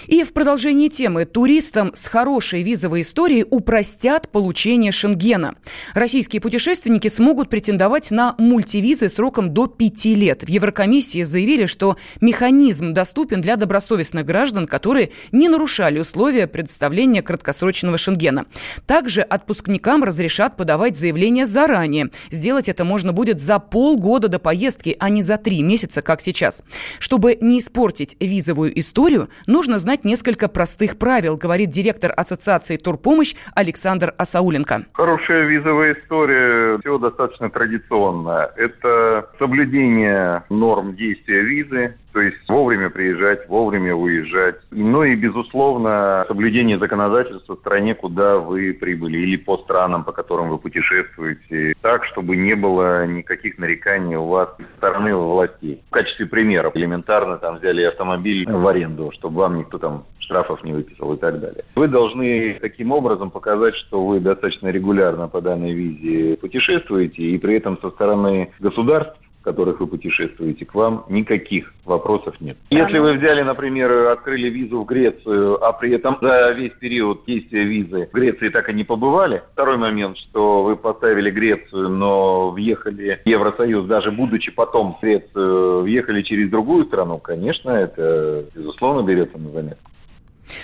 И 0.07 0.25
в 0.25 0.33
продолжении 0.33 0.89
темы 0.89 1.25
туристам 1.25 1.93
с 1.95 2.09
хорошей 2.09 2.63
визовой 2.63 3.03
историей 3.03 3.45
упростят 3.49 4.29
получение 4.29 4.93
Шенгена. 4.93 5.55
Российские 5.95 6.41
путешественники 6.41 7.09
смогут 7.09 7.49
претендовать 7.49 8.11
на 8.11 8.35
мультивизы 8.39 9.09
сроком 9.09 9.53
до 9.53 9.67
пяти 9.67 10.15
лет. 10.15 10.43
В 10.43 10.49
Еврокомиссии 10.49 11.23
заявили, 11.23 11.67
что 11.67 11.97
механизм 12.21 12.93
доступен 12.93 13.41
для 13.41 13.57
добросовестных 13.57 14.25
граждан, 14.25 14.67
которые 14.67 15.11
не 15.33 15.49
нарушали 15.49 15.99
условия 15.99 16.47
предоставления 16.47 17.23
краткосрочного 17.23 17.99
Шенгена. 17.99 18.47
Также 18.87 19.23
отпускникам 19.23 20.05
разрешат 20.05 20.57
подавать 20.57 20.97
заявление 20.97 21.47
заранее. 21.47 22.11
Сделать 22.31 22.69
это 22.69 22.85
можно 22.85 23.10
будет 23.13 23.41
за 23.41 23.59
полгода 23.59 24.29
до 24.29 24.39
поездки, 24.39 24.97
а 24.99 25.09
не 25.09 25.23
за 25.23 25.37
три 25.37 25.63
месяца, 25.63 26.03
как 26.03 26.21
сейчас. 26.21 26.65
Чтобы 26.99 27.37
не 27.41 27.59
испортить 27.59 28.17
визовую 28.21 28.79
историю, 28.79 29.29
нужно 29.47 29.79
знать 29.79 30.05
несколько 30.05 30.49
простых 30.49 30.99
правил, 30.99 31.37
говорит 31.37 31.71
директор 31.71 32.13
Ассоциации 32.17 32.77
Турпомощь 32.77 33.35
Александр 33.55 34.15
Асауленко. 34.19 34.87
Хорошая 34.93 35.47
визовая 35.47 35.95
история, 35.95 36.79
все 36.79 36.99
достаточно 36.99 37.51
традиционно. 37.51 38.51
Это 38.57 39.29
соблюдение 39.39 40.43
норм 40.51 40.97
действия 40.97 41.43
визы, 41.43 41.95
то 42.13 42.21
есть 42.21 42.37
вовремя 42.49 42.91
приезжать, 42.91 43.49
вовремя 43.49 43.95
уезжать. 43.95 44.57
Ну 44.71 45.05
и, 45.05 45.15
безусловно, 45.15 46.25
соблюдение 46.27 46.79
законодательства 46.79 47.55
в 47.57 47.61
стране, 47.61 47.95
куда 47.95 48.39
вы 48.39 48.73
прибыли, 48.73 49.19
или 49.19 49.37
по 49.37 49.59
странам, 49.59 50.05
по 50.05 50.13
которым 50.13 50.49
вы 50.51 50.59
путешествуете, 50.59 51.75
так, 51.81 52.05
чтобы 52.07 52.37
не 52.37 52.55
было 52.55 52.90
никаких 53.07 53.59
нареканий 53.59 54.17
у 54.17 54.27
вас 54.27 54.49
со 54.57 54.77
стороны 54.77 55.15
властей. 55.15 55.83
В 55.89 55.91
качестве 55.93 56.27
примера, 56.27 56.71
элементарно 56.75 57.39
там 57.39 57.59
взяли 57.59 57.83
автомобиль 57.83 58.51
в 58.51 58.67
аренду, 58.67 59.11
чтобы 59.15 59.41
вам 59.41 59.59
никто 59.59 59.79
там 59.79 60.05
штрафов 60.19 60.63
не 60.63 60.73
выписал 60.73 61.13
и 61.15 61.19
так 61.19 61.41
далее. 61.41 61.65
Вы 61.75 61.89
должны 61.89 62.57
таким 62.61 62.93
образом 62.93 63.31
показать, 63.31 63.75
что 63.77 64.07
вы 64.07 64.21
достаточно 64.21 64.69
регулярно 64.69 65.29
по 65.29 65.41
данной 65.41 65.73
визе 65.73 66.37
путешествуете, 66.37 67.23
и 67.23 67.39
при 67.39 67.57
этом 67.57 67.79
со 67.81 67.91
стороны 67.91 68.53
государств 68.61 69.19
в 69.41 69.45
которых 69.45 69.81
вы 69.81 69.87
путешествуете, 69.87 70.65
к 70.65 70.75
вам 70.75 71.05
никаких 71.09 71.73
вопросов 71.85 72.35
нет. 72.41 72.57
Если 72.71 72.99
вы 72.99 73.15
взяли, 73.15 73.43
например, 73.43 74.09
открыли 74.09 74.49
визу 74.49 74.83
в 74.83 74.87
Грецию, 74.87 75.63
а 75.65 75.73
при 75.73 75.93
этом 75.93 76.19
за 76.21 76.51
весь 76.51 76.73
период 76.75 77.25
действия 77.27 77.65
визы 77.65 78.09
в 78.13 78.15
Греции 78.15 78.51
так 78.51 78.69
и 78.69 78.75
не 78.75 78.85
побывали, 78.85 79.43
второй 79.53 79.79
момент, 79.79 80.19
что 80.19 80.63
вы 80.63 80.77
поставили 80.77 81.31
Грецию, 81.31 81.89
но 81.89 82.51
въехали 82.51 83.21
в 83.25 83.29
Евросоюз, 83.29 83.87
даже 83.87 84.11
будучи 84.11 84.51
потом 84.53 84.95
в 84.95 85.01
Грецию, 85.01 85.83
въехали 85.83 86.23
через 86.23 86.51
другую 86.51 86.85
страну, 86.85 87.19
конечно, 87.19 87.71
это, 87.71 88.45
безусловно, 88.55 89.07
берется 89.07 89.39
на 89.39 89.51
заметку. 89.51 89.90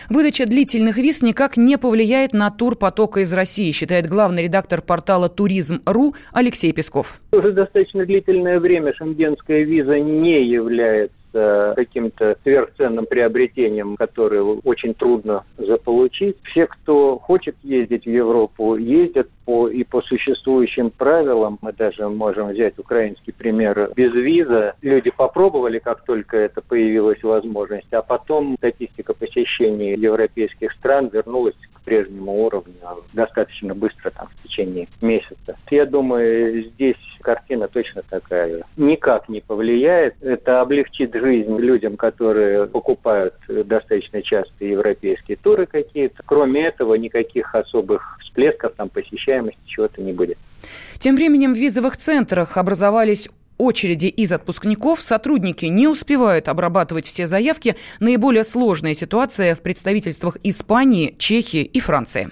Выдача 0.08 0.46
длительных 0.46 0.96
виз 0.96 1.22
никак 1.22 1.56
не 1.56 1.78
повлияет 1.78 2.32
на 2.32 2.50
тур 2.50 2.76
потока 2.76 3.20
из 3.20 3.32
России, 3.32 3.72
считает 3.72 4.06
главный 4.06 4.44
редактор 4.44 4.82
портала 4.82 5.28
«Туризм.ру» 5.28 6.14
Алексей 6.32 6.72
Песков. 6.72 7.20
Уже 7.32 7.52
достаточно 7.52 8.04
длительное 8.04 8.60
время 8.60 8.94
шенгенская 8.94 9.64
виза 9.64 9.98
не 9.98 10.46
является 10.46 11.16
является 11.36 11.74
каким-то 11.76 12.36
сверхценным 12.42 13.06
приобретением, 13.06 13.96
которое 13.96 14.42
очень 14.42 14.94
трудно 14.94 15.44
заполучить. 15.58 16.36
Все, 16.44 16.66
кто 16.66 17.18
хочет 17.18 17.56
ездить 17.62 18.04
в 18.04 18.10
Европу, 18.10 18.76
ездят 18.76 19.28
по, 19.44 19.68
и 19.68 19.84
по 19.84 20.02
существующим 20.02 20.90
правилам. 20.90 21.58
Мы 21.62 21.72
даже 21.72 22.08
можем 22.08 22.48
взять 22.48 22.78
украинский 22.78 23.32
пример 23.32 23.90
без 23.94 24.12
виза. 24.12 24.74
Люди 24.82 25.10
попробовали, 25.10 25.78
как 25.78 26.04
только 26.04 26.36
это 26.36 26.62
появилась 26.62 27.22
возможность, 27.22 27.92
а 27.92 28.02
потом 28.02 28.56
статистика 28.58 29.14
посещений 29.14 29.96
европейских 29.96 30.72
стран 30.72 31.10
вернулась 31.12 31.54
прежнему 31.86 32.44
уровню 32.44 32.74
достаточно 33.14 33.74
быстро, 33.74 34.10
там, 34.10 34.28
в 34.28 34.42
течение 34.42 34.88
месяца. 35.00 35.56
Я 35.70 35.86
думаю, 35.86 36.64
здесь 36.64 36.96
картина 37.22 37.68
точно 37.68 38.02
такая. 38.10 38.64
Никак 38.76 39.28
не 39.28 39.40
повлияет. 39.40 40.14
Это 40.20 40.60
облегчит 40.60 41.14
жизнь 41.14 41.56
людям, 41.56 41.96
которые 41.96 42.66
покупают 42.66 43.34
достаточно 43.48 44.20
часто 44.20 44.64
европейские 44.64 45.36
туры 45.36 45.66
какие-то. 45.66 46.22
Кроме 46.26 46.66
этого, 46.66 46.94
никаких 46.94 47.54
особых 47.54 48.18
всплесков, 48.20 48.74
там, 48.76 48.88
посещаемости, 48.88 49.58
чего-то 49.66 50.02
не 50.02 50.12
будет. 50.12 50.36
Тем 50.98 51.14
временем 51.14 51.54
в 51.54 51.56
визовых 51.56 51.96
центрах 51.96 52.56
образовались 52.56 53.30
очереди 53.58 54.06
из 54.06 54.32
отпускников 54.32 55.00
сотрудники 55.00 55.66
не 55.66 55.88
успевают 55.88 56.48
обрабатывать 56.48 57.06
все 57.06 57.26
заявки. 57.26 57.76
Наиболее 58.00 58.44
сложная 58.44 58.94
ситуация 58.94 59.54
в 59.54 59.62
представительствах 59.62 60.36
Испании, 60.42 61.14
Чехии 61.18 61.62
и 61.62 61.80
Франции. 61.80 62.28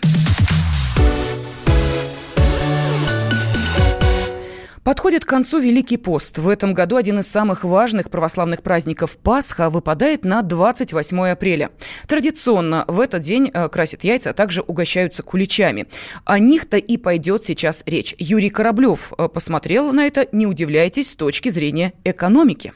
Подходит 4.84 5.24
к 5.24 5.28
концу 5.28 5.60
Великий 5.60 5.96
пост. 5.96 6.36
В 6.36 6.46
этом 6.46 6.74
году 6.74 6.96
один 6.96 7.18
из 7.18 7.26
самых 7.26 7.64
важных 7.64 8.10
православных 8.10 8.62
праздников 8.62 9.16
Пасха 9.16 9.70
выпадает 9.70 10.26
на 10.26 10.42
28 10.42 11.28
апреля. 11.28 11.70
Традиционно 12.06 12.84
в 12.86 13.00
этот 13.00 13.22
день 13.22 13.50
э, 13.52 13.68
красят 13.70 14.04
яйца, 14.04 14.30
а 14.30 14.32
также 14.34 14.60
угощаются 14.60 15.22
куличами. 15.22 15.86
О 16.26 16.38
них-то 16.38 16.76
и 16.76 16.98
пойдет 16.98 17.46
сейчас 17.46 17.82
речь. 17.86 18.14
Юрий 18.18 18.50
Кораблев 18.50 19.14
э, 19.16 19.26
посмотрел 19.30 19.90
на 19.90 20.06
это, 20.06 20.28
не 20.32 20.46
удивляйтесь, 20.46 21.12
с 21.12 21.14
точки 21.14 21.48
зрения 21.48 21.94
экономики. 22.04 22.74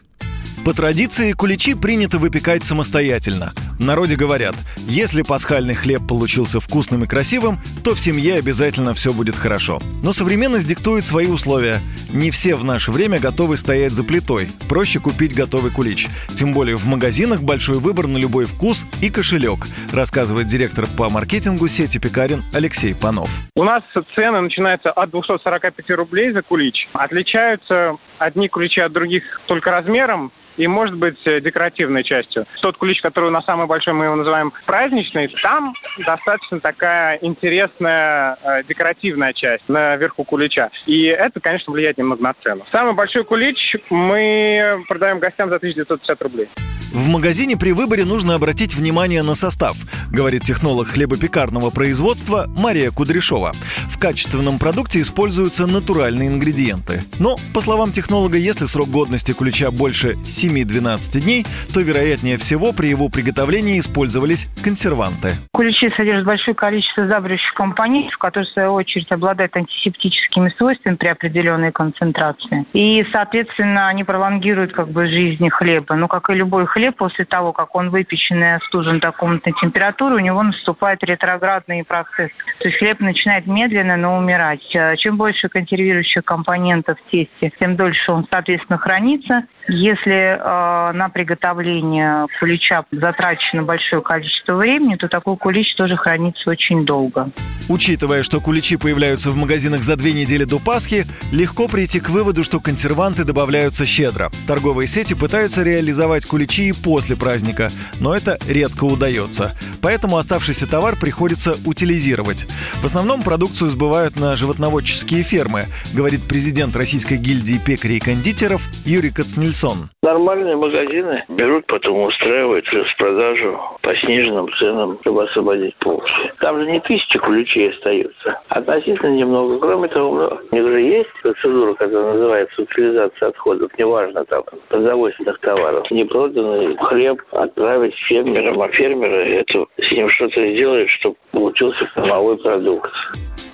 По 0.64 0.74
традиции 0.74 1.32
куличи 1.32 1.74
принято 1.74 2.18
выпекать 2.18 2.64
самостоятельно. 2.64 3.52
В 3.78 3.84
народе 3.84 4.16
говорят, 4.16 4.56
если 4.88 5.22
пасхальный 5.22 5.74
хлеб 5.74 6.06
получился 6.06 6.60
вкусным 6.60 7.04
и 7.04 7.06
красивым, 7.06 7.58
то 7.84 7.94
в 7.94 8.00
семье 8.00 8.34
обязательно 8.34 8.92
все 8.92 9.12
будет 9.12 9.36
хорошо. 9.36 9.80
Но 10.02 10.12
современность 10.12 10.66
диктует 10.66 11.06
свои 11.06 11.28
условия. 11.28 11.80
Не 12.12 12.30
все 12.30 12.56
в 12.56 12.64
наше 12.64 12.90
время 12.90 13.20
готовы 13.20 13.56
стоять 13.56 13.92
за 13.92 14.02
плитой. 14.02 14.48
Проще 14.68 14.98
купить 14.98 15.34
готовый 15.34 15.70
кулич. 15.70 16.08
Тем 16.34 16.52
более 16.52 16.76
в 16.76 16.86
магазинах 16.86 17.42
большой 17.42 17.78
выбор 17.78 18.08
на 18.08 18.18
любой 18.18 18.46
вкус 18.46 18.84
и 19.00 19.10
кошелек, 19.10 19.66
рассказывает 19.92 20.48
директор 20.48 20.86
по 20.96 21.08
маркетингу 21.08 21.68
сети 21.68 21.98
пекарен 21.98 22.42
Алексей 22.52 22.94
Панов. 22.94 23.30
У 23.54 23.62
нас 23.62 23.82
цены 24.14 24.40
начинаются 24.40 24.90
от 24.90 25.10
245 25.10 25.90
рублей 25.90 26.32
за 26.32 26.42
кулич. 26.42 26.88
Отличаются 26.92 27.96
одни 28.18 28.48
куличи 28.48 28.80
от 28.80 28.92
других 28.92 29.22
только 29.46 29.70
размером 29.70 30.32
и, 30.58 30.66
может 30.66 30.96
быть, 30.96 31.18
э, 31.24 31.40
декоративной 31.40 32.04
частью. 32.04 32.46
Тот 32.60 32.76
кулич, 32.76 33.00
который 33.00 33.26
у 33.26 33.32
нас 33.32 33.44
самый 33.44 33.66
большой, 33.66 33.94
мы 33.94 34.06
его 34.06 34.16
называем 34.16 34.52
праздничный, 34.66 35.28
там 35.42 35.72
достаточно 36.04 36.60
такая 36.60 37.18
интересная 37.22 38.36
э, 38.42 38.62
декоративная 38.68 39.32
часть 39.32 39.64
наверху 39.68 40.24
кулича. 40.24 40.70
И 40.86 41.04
это, 41.04 41.40
конечно, 41.40 41.72
влияет 41.72 41.96
немного 41.96 42.22
на 42.22 42.34
цену. 42.42 42.66
Самый 42.72 42.94
большой 42.94 43.24
кулич 43.24 43.76
мы 43.88 44.84
продаем 44.88 45.20
гостям 45.20 45.48
за 45.48 45.56
1950 45.56 46.22
рублей. 46.22 46.48
В 46.92 47.06
магазине 47.06 47.54
при 47.56 47.72
выборе 47.72 48.06
нужно 48.06 48.34
обратить 48.34 48.74
внимание 48.74 49.22
на 49.22 49.34
состав, 49.34 49.76
говорит 50.10 50.44
технолог 50.44 50.88
хлебопекарного 50.88 51.68
производства 51.68 52.46
Мария 52.56 52.90
Кудряшова. 52.90 53.52
В 53.90 53.98
качественном 53.98 54.58
продукте 54.58 55.02
используются 55.02 55.66
натуральные 55.66 56.28
ингредиенты. 56.28 57.04
Но, 57.18 57.36
по 57.52 57.60
словам 57.60 57.92
технолога, 57.92 58.07
если 58.10 58.64
срок 58.64 58.88
годности 58.88 59.32
ключа 59.32 59.70
больше 59.70 60.14
7-12 60.24 61.20
дней, 61.20 61.46
то, 61.74 61.80
вероятнее 61.80 62.38
всего, 62.38 62.72
при 62.72 62.88
его 62.88 63.08
приготовлении 63.08 63.78
использовались 63.78 64.48
консерванты. 64.64 65.32
Куличи 65.52 65.90
содержат 65.96 66.24
большое 66.24 66.54
количество 66.54 67.06
забрющих 67.06 67.52
компонентов, 67.54 68.16
которые, 68.18 68.48
в 68.48 68.52
свою 68.52 68.72
очередь, 68.72 69.12
обладают 69.12 69.56
антисептическими 69.56 70.52
свойствами 70.56 70.96
при 70.96 71.08
определенной 71.08 71.70
концентрации. 71.70 72.64
И, 72.72 73.04
соответственно, 73.12 73.88
они 73.88 74.04
пролонгируют 74.04 74.72
как 74.72 74.90
бы 74.90 75.06
жизнь 75.06 75.48
хлеба. 75.50 75.94
Ну, 75.94 76.08
как 76.08 76.30
и 76.30 76.34
любой 76.34 76.66
хлеб, 76.66 76.78
хлеб 76.78 76.96
после 76.96 77.24
того, 77.24 77.52
как 77.52 77.74
он 77.74 77.90
выпечен 77.90 78.42
и 78.42 78.46
остужен 78.46 79.00
до 79.00 79.12
комнатной 79.12 79.52
температуры, 79.60 80.16
у 80.16 80.18
него 80.20 80.42
наступает 80.42 81.02
ретроградный 81.02 81.84
процесс. 81.84 82.30
То 82.60 82.68
есть 82.68 82.78
хлеб 82.78 83.00
начинает 83.00 83.46
медленно, 83.46 83.96
но 83.96 84.16
умирать. 84.16 84.74
Э, 84.74 84.96
чем 84.96 85.16
больше 85.16 85.48
консервирующих 85.48 86.24
компонентов 86.24 86.98
в 86.98 87.10
тесте, 87.10 87.52
тем 87.58 87.76
дольше 87.76 87.97
он, 88.08 88.26
соответственно, 88.30 88.78
хранится. 88.78 89.46
Если 89.70 90.38
э, 90.38 90.92
на 90.94 91.10
приготовление 91.10 92.26
кулича 92.40 92.86
затрачено 92.90 93.64
большое 93.64 94.00
количество 94.00 94.54
времени, 94.54 94.96
то 94.96 95.08
такой 95.08 95.36
кулич 95.36 95.74
тоже 95.74 95.94
хранится 95.94 96.48
очень 96.48 96.86
долго. 96.86 97.30
Учитывая, 97.68 98.22
что 98.22 98.40
куличи 98.40 98.78
появляются 98.78 99.30
в 99.30 99.36
магазинах 99.36 99.82
за 99.82 99.96
две 99.96 100.14
недели 100.14 100.44
до 100.44 100.58
Пасхи, 100.58 101.04
легко 101.32 101.68
прийти 101.68 102.00
к 102.00 102.08
выводу, 102.08 102.44
что 102.44 102.60
консерванты 102.60 103.24
добавляются 103.24 103.84
щедро. 103.84 104.30
Торговые 104.46 104.88
сети 104.88 105.12
пытаются 105.12 105.62
реализовать 105.62 106.24
куличи 106.24 106.70
и 106.70 106.72
после 106.72 107.14
праздника, 107.14 107.70
но 108.00 108.16
это 108.16 108.38
редко 108.48 108.84
удается. 108.84 109.54
Поэтому 109.82 110.16
оставшийся 110.16 110.66
товар 110.66 110.96
приходится 110.96 111.56
утилизировать. 111.66 112.46
В 112.80 112.86
основном 112.86 113.20
продукцию 113.20 113.68
сбывают 113.68 114.18
на 114.18 114.34
животноводческие 114.34 115.22
фермы, 115.22 115.66
говорит 115.92 116.26
президент 116.26 116.74
Российской 116.74 117.18
гильдии 117.18 117.58
пекарей 117.58 117.98
и 117.98 118.00
кондитеров 118.00 118.62
Юрий 118.86 119.10
Кацнельсон 119.10 119.57
Сон. 119.58 119.90
Нормальные 120.04 120.54
магазины 120.54 121.24
берут, 121.28 121.66
потом 121.66 122.02
устраивают 122.02 122.64
распродажу 122.72 123.58
по 123.82 123.92
сниженным 123.96 124.48
ценам, 124.56 124.98
чтобы 125.00 125.24
освободить 125.24 125.74
полки. 125.78 126.12
Там 126.38 126.60
же 126.60 126.70
не 126.70 126.78
тысячи 126.78 127.18
ключей 127.18 127.70
остаются. 127.70 128.40
Относительно 128.50 129.16
немного. 129.16 129.58
Кроме 129.58 129.88
того, 129.88 130.14
ну, 130.14 130.40
у 130.52 130.54
них 130.54 130.64
же 130.64 130.80
есть 130.80 131.10
процедура, 131.22 131.74
которая 131.74 132.12
называется 132.12 132.62
утилизация 132.62 133.30
отходов. 133.30 133.72
Неважно, 133.76 134.24
там, 134.26 134.44
продовольственных 134.68 135.40
товаров. 135.40 135.90
Непроданный 135.90 136.76
хлеб 136.76 137.20
отправить 137.32 137.96
фермерам, 138.06 138.62
а 138.62 138.68
фермеры 138.68 139.40
это, 139.40 139.66
с 139.82 139.90
ним 139.90 140.08
что-то 140.08 140.40
сделают, 140.52 140.88
чтобы 140.88 141.16
получился 141.32 141.84
кормовой 141.96 142.38
продукт. 142.38 142.92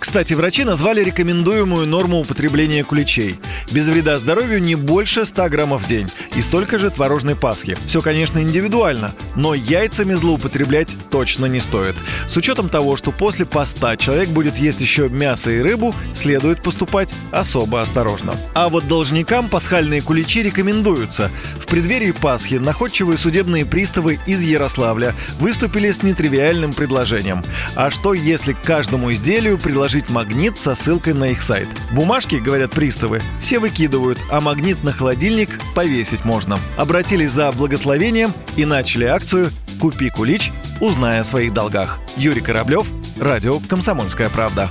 Кстати, 0.04 0.34
врачи 0.34 0.64
назвали 0.64 1.02
рекомендуемую 1.02 1.86
норму 1.86 2.20
употребления 2.20 2.84
куличей. 2.84 3.36
Без 3.72 3.88
вреда 3.88 4.18
здоровью 4.18 4.60
не 4.60 4.74
больше 4.74 5.24
100 5.24 5.48
граммов 5.48 5.82
в 5.82 5.88
день 5.88 5.93
и 6.36 6.42
столько 6.42 6.78
же 6.78 6.90
творожной 6.90 7.36
пасхи. 7.36 7.76
Все, 7.86 8.02
конечно, 8.02 8.38
индивидуально, 8.38 9.14
но 9.36 9.54
яйцами 9.54 10.14
злоупотреблять 10.14 10.94
точно 11.10 11.46
не 11.46 11.60
стоит. 11.60 11.94
С 12.26 12.36
учетом 12.36 12.68
того, 12.68 12.96
что 12.96 13.12
после 13.12 13.46
поста 13.46 13.96
человек 13.96 14.28
будет 14.28 14.56
есть 14.56 14.80
еще 14.80 15.08
мясо 15.08 15.50
и 15.50 15.60
рыбу, 15.60 15.94
следует 16.14 16.62
поступать 16.62 17.14
особо 17.30 17.80
осторожно. 17.80 18.34
А 18.54 18.68
вот 18.68 18.88
должникам 18.88 19.48
пасхальные 19.48 20.02
куличи 20.02 20.42
рекомендуются. 20.42 21.30
В 21.58 21.66
преддверии 21.66 22.12
Пасхи 22.12 22.54
находчивые 22.54 23.18
судебные 23.18 23.64
приставы 23.64 24.18
из 24.26 24.42
Ярославля 24.42 25.14
выступили 25.38 25.90
с 25.90 26.02
нетривиальным 26.02 26.72
предложением. 26.72 27.44
А 27.74 27.90
что, 27.90 28.14
если 28.14 28.52
каждому 28.52 29.12
изделию 29.12 29.58
предложить 29.58 30.10
магнит 30.10 30.58
со 30.58 30.74
ссылкой 30.74 31.14
на 31.14 31.30
их 31.30 31.42
сайт. 31.42 31.68
Бумажки, 31.92 32.36
говорят 32.36 32.70
приставы, 32.70 33.20
все 33.40 33.58
выкидывают, 33.58 34.18
а 34.30 34.40
магнит 34.40 34.82
на 34.82 34.92
холодильник 34.92 35.58
повесить 35.84 36.24
можно. 36.24 36.58
Обратились 36.78 37.32
за 37.32 37.52
благословением 37.52 38.32
и 38.56 38.64
начали 38.64 39.04
акцию 39.04 39.50
«Купи 39.78 40.08
кулич, 40.08 40.50
узнай 40.80 41.20
о 41.20 41.24
своих 41.24 41.52
долгах». 41.52 41.98
Юрий 42.16 42.40
Кораблев, 42.40 42.88
Радио 43.20 43.60
«Комсомольская 43.68 44.30
правда». 44.30 44.70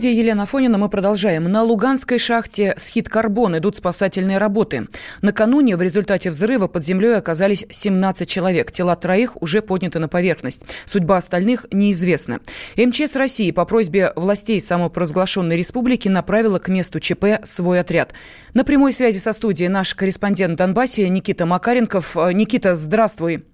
Студии 0.00 0.16
Елена 0.16 0.46
Фонина 0.46 0.78
мы 0.78 0.88
продолжаем. 0.88 1.44
На 1.44 1.62
Луганской 1.62 2.18
шахте 2.18 2.72
«Схит-Карбон» 2.78 3.58
идут 3.58 3.76
спасательные 3.76 4.38
работы. 4.38 4.86
Накануне 5.20 5.76
в 5.76 5.82
результате 5.82 6.30
взрыва 6.30 6.68
под 6.68 6.86
землей 6.86 7.18
оказались 7.18 7.66
17 7.68 8.26
человек. 8.26 8.72
Тела 8.72 8.96
троих 8.96 9.36
уже 9.42 9.60
подняты 9.60 9.98
на 9.98 10.08
поверхность. 10.08 10.62
Судьба 10.86 11.18
остальных 11.18 11.66
неизвестна. 11.70 12.38
МЧС 12.78 13.14
России 13.14 13.50
по 13.50 13.66
просьбе 13.66 14.14
властей 14.16 14.58
самопровозглашенной 14.62 15.58
республики 15.58 16.08
направила 16.08 16.58
к 16.58 16.68
месту 16.68 16.98
ЧП 16.98 17.42
свой 17.42 17.80
отряд. 17.80 18.14
На 18.54 18.64
прямой 18.64 18.94
связи 18.94 19.18
со 19.18 19.34
студией 19.34 19.68
наш 19.68 19.94
корреспондент 19.94 20.56
Донбассе 20.56 21.10
Никита 21.10 21.44
Макаренков. 21.44 22.16
Э, 22.16 22.32
Никита, 22.32 22.74
здравствуй. 22.74 23.44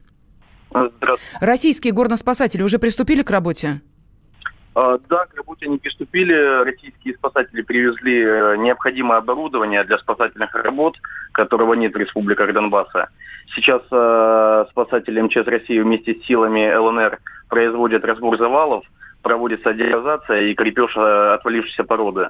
Здравствуйте. 0.71 1.39
Российские 1.41 1.93
горноспасатели 1.93 2.63
уже 2.63 2.79
приступили 2.79 3.23
к 3.23 3.31
работе? 3.31 3.81
А, 4.77 4.99
Да, 5.09 5.25
к 5.25 5.35
работе 5.35 5.65
они 5.67 5.79
приступили. 5.79 6.35
Российские 6.63 7.15
спасатели 7.15 7.63
привезли 7.63 8.23
э, 8.23 8.57
необходимое 8.59 9.19
оборудование 9.19 9.83
для 9.85 9.97
спасательных 9.97 10.55
работ, 10.55 10.99
которого 11.33 11.73
нет 11.73 11.95
в 11.95 11.97
республиках 11.97 12.53
Донбасса. 12.53 13.09
Сейчас 13.55 13.81
э, 13.91 14.67
спасатели 14.71 15.23
МЧС 15.23 15.47
России 15.47 15.81
вместе 15.81 16.15
с 16.15 16.27
силами 16.27 16.71
ЛНР 16.75 17.21
производят 17.49 18.05
разбор 18.05 18.37
завалов, 18.37 18.85
проводится 19.23 19.73
деозация 19.73 20.43
и 20.43 20.55
крепеж 20.55 20.95
э, 20.95 21.35
отвалившейся 21.37 21.85
породы. 21.85 22.29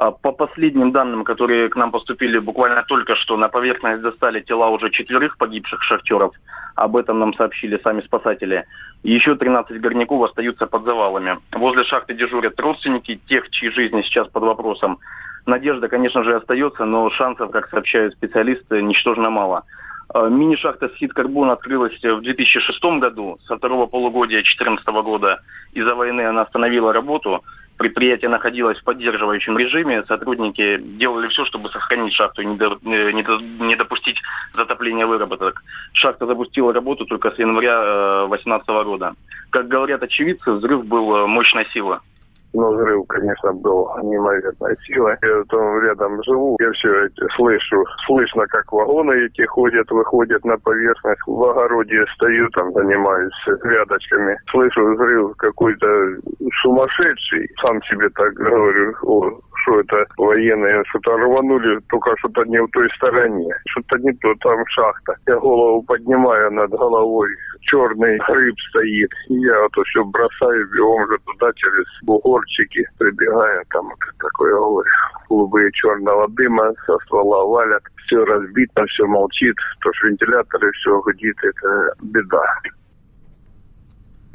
А 0.00 0.12
По 0.12 0.30
последним 0.30 0.92
данным, 0.92 1.24
которые 1.24 1.68
к 1.68 1.74
нам 1.74 1.90
поступили 1.90 2.38
буквально 2.38 2.84
только 2.84 3.16
что, 3.16 3.36
на 3.36 3.48
поверхность 3.48 4.00
достали 4.00 4.40
тела 4.40 4.68
уже 4.68 4.90
четверых 4.90 5.36
погибших 5.36 5.82
шахтеров. 5.82 6.36
Об 6.76 6.96
этом 6.96 7.18
нам 7.18 7.34
сообщили 7.34 7.80
сами 7.82 8.02
спасатели. 8.02 8.64
Еще 9.02 9.34
13 9.34 9.80
горняков 9.80 10.22
остаются 10.22 10.68
под 10.68 10.84
завалами. 10.84 11.40
Возле 11.50 11.82
шахты 11.82 12.14
дежурят 12.14 12.60
родственники 12.60 13.20
тех, 13.28 13.50
чьи 13.50 13.70
жизни 13.70 14.02
сейчас 14.02 14.28
под 14.28 14.44
вопросом. 14.44 15.00
Надежда, 15.46 15.88
конечно 15.88 16.22
же, 16.22 16.36
остается, 16.36 16.84
но 16.84 17.10
шансов, 17.10 17.50
как 17.50 17.68
сообщают 17.68 18.14
специалисты, 18.14 18.80
ничтожно 18.80 19.30
мало. 19.30 19.64
Э, 20.14 20.28
Мини-шахта 20.30 20.90
«Схит 20.90 21.12
Карбон» 21.12 21.50
открылась 21.50 21.98
в 22.00 22.20
2006 22.20 22.84
году. 23.00 23.38
Со 23.46 23.56
второго 23.56 23.86
полугодия 23.86 24.38
2014 24.38 24.86
года 25.02 25.40
из-за 25.72 25.96
войны 25.96 26.20
она 26.20 26.42
остановила 26.42 26.92
работу. 26.92 27.42
Предприятие 27.78 28.28
находилось 28.28 28.78
в 28.78 28.84
поддерживающем 28.84 29.56
режиме. 29.56 30.04
Сотрудники 30.08 30.78
делали 30.78 31.28
все, 31.28 31.44
чтобы 31.44 31.68
сохранить 31.70 32.12
шахту 32.12 32.42
и 32.42 32.46
не, 32.46 32.56
до- 32.56 32.78
э, 32.84 33.12
не 33.12 33.22
до- 33.22 33.38
не 33.40 33.76
допустить 33.76 34.20
затопления 34.54 35.06
выработок. 35.06 35.62
Шахта 35.92 36.26
запустила 36.26 36.72
работу 36.72 37.06
только 37.06 37.30
с 37.30 37.38
января 37.38 38.26
2018 38.26 38.68
года. 38.84 39.14
Как 39.50 39.68
говорят 39.68 40.02
очевидцы, 40.02 40.50
взрыв 40.50 40.84
был 40.86 41.14
э, 41.16 41.26
мощной 41.26 41.66
силы. 41.72 42.00
Но 42.54 42.72
взрыв, 42.72 43.06
конечно, 43.08 43.52
был 43.52 43.88
неимоверная 44.02 44.76
сила. 44.86 45.16
Я 45.22 45.42
там 45.48 45.80
рядом 45.82 46.22
живу, 46.24 46.56
я 46.60 46.70
все 46.72 47.04
это 47.04 47.26
слышу. 47.36 47.84
Слышно, 48.06 48.46
как 48.46 48.72
вагоны 48.72 49.12
эти 49.26 49.44
ходят, 49.46 49.90
выходят 49.90 50.44
на 50.44 50.56
поверхность. 50.58 51.20
В 51.26 51.44
огороде 51.44 52.04
стою, 52.14 52.48
там 52.50 52.72
занимаюсь 52.72 53.32
грядочками. 53.62 54.38
Слышу 54.50 54.94
взрыв 54.94 55.36
какой-то 55.36 55.86
сумасшедший. 56.62 57.48
Сам 57.60 57.82
себе 57.82 58.08
так 58.10 58.32
говорю, 58.34 58.94
о, 59.02 59.30
что 59.62 59.80
это 59.80 60.06
военные 60.16 60.82
что-то 60.86 61.16
рванули, 61.16 61.80
только 61.90 62.16
что-то 62.18 62.44
не 62.44 62.60
в 62.62 62.68
той 62.68 62.88
стороне. 62.96 63.54
Что-то 63.66 63.98
не 63.98 64.12
то, 64.14 64.34
там 64.40 64.64
шахта. 64.68 65.14
Я 65.26 65.36
голову 65.38 65.82
поднимаю 65.82 66.50
над 66.52 66.70
головой. 66.70 67.28
Черный 67.60 68.18
рыб 68.28 68.54
стоит. 68.70 69.10
Я 69.28 69.60
вот 69.62 69.86
все 69.86 70.04
бросаю, 70.04 70.68
бегом 70.70 71.08
же 71.08 71.18
туда 71.26 71.52
через 71.54 71.86
бугорчики. 72.38 72.84
Прибегаю, 72.98 73.64
там 73.70 73.88
вот 73.88 73.98
такое 74.18 74.52
говорю. 74.54 74.90
Клубы 75.28 75.70
черного 75.72 76.28
дыма 76.28 76.72
со 76.86 76.96
ствола 77.04 77.44
валят. 77.44 77.82
Все 78.06 78.24
разбито, 78.24 78.86
все 78.86 79.06
молчит. 79.06 79.54
То, 79.80 79.90
что 79.94 80.08
вентиляторы 80.08 80.70
все 80.72 81.00
гудит, 81.02 81.36
это 81.42 81.92
беда. 82.02 82.42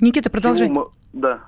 Никита, 0.01 0.29
продолжай. 0.29 0.69
Мы- 0.69 0.87
Да. 1.13 1.39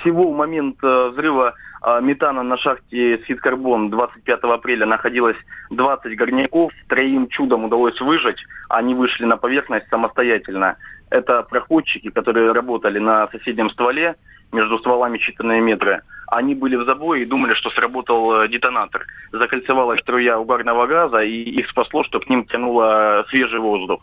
Всего 0.00 0.32
в 0.32 0.36
момент 0.36 0.78
э, 0.82 1.08
взрыва 1.10 1.54
э, 1.86 2.00
метана 2.00 2.42
на 2.42 2.56
шахте 2.56 3.22
Сидкарбон 3.26 3.90
25 3.90 4.40
апреля 4.44 4.86
находилось 4.86 5.36
20 5.70 6.16
горняков. 6.16 6.72
Троим 6.88 7.28
чудом 7.28 7.64
удалось 7.64 8.00
выжить. 8.00 8.38
Они 8.70 8.94
вышли 8.94 9.26
на 9.26 9.36
поверхность 9.36 9.88
самостоятельно. 9.90 10.76
Это 11.10 11.42
проходчики, 11.42 12.08
которые 12.10 12.52
работали 12.52 12.98
на 12.98 13.28
соседнем 13.28 13.68
стволе, 13.70 14.16
между 14.52 14.78
стволами 14.78 15.18
считанные 15.18 15.60
метры. 15.60 16.02
Они 16.28 16.54
были 16.54 16.76
в 16.76 16.84
забое 16.84 17.22
и 17.22 17.26
думали, 17.26 17.54
что 17.54 17.70
сработал 17.70 18.42
э, 18.42 18.48
детонатор. 18.48 19.06
Закольцевалась 19.32 20.00
струя 20.00 20.38
угарного 20.38 20.86
газа, 20.86 21.18
и 21.18 21.32
их 21.32 21.68
спасло, 21.70 22.02
что 22.04 22.18
к 22.18 22.28
ним 22.28 22.44
тянуло 22.46 23.24
свежий 23.28 23.60
воздух. 23.60 24.02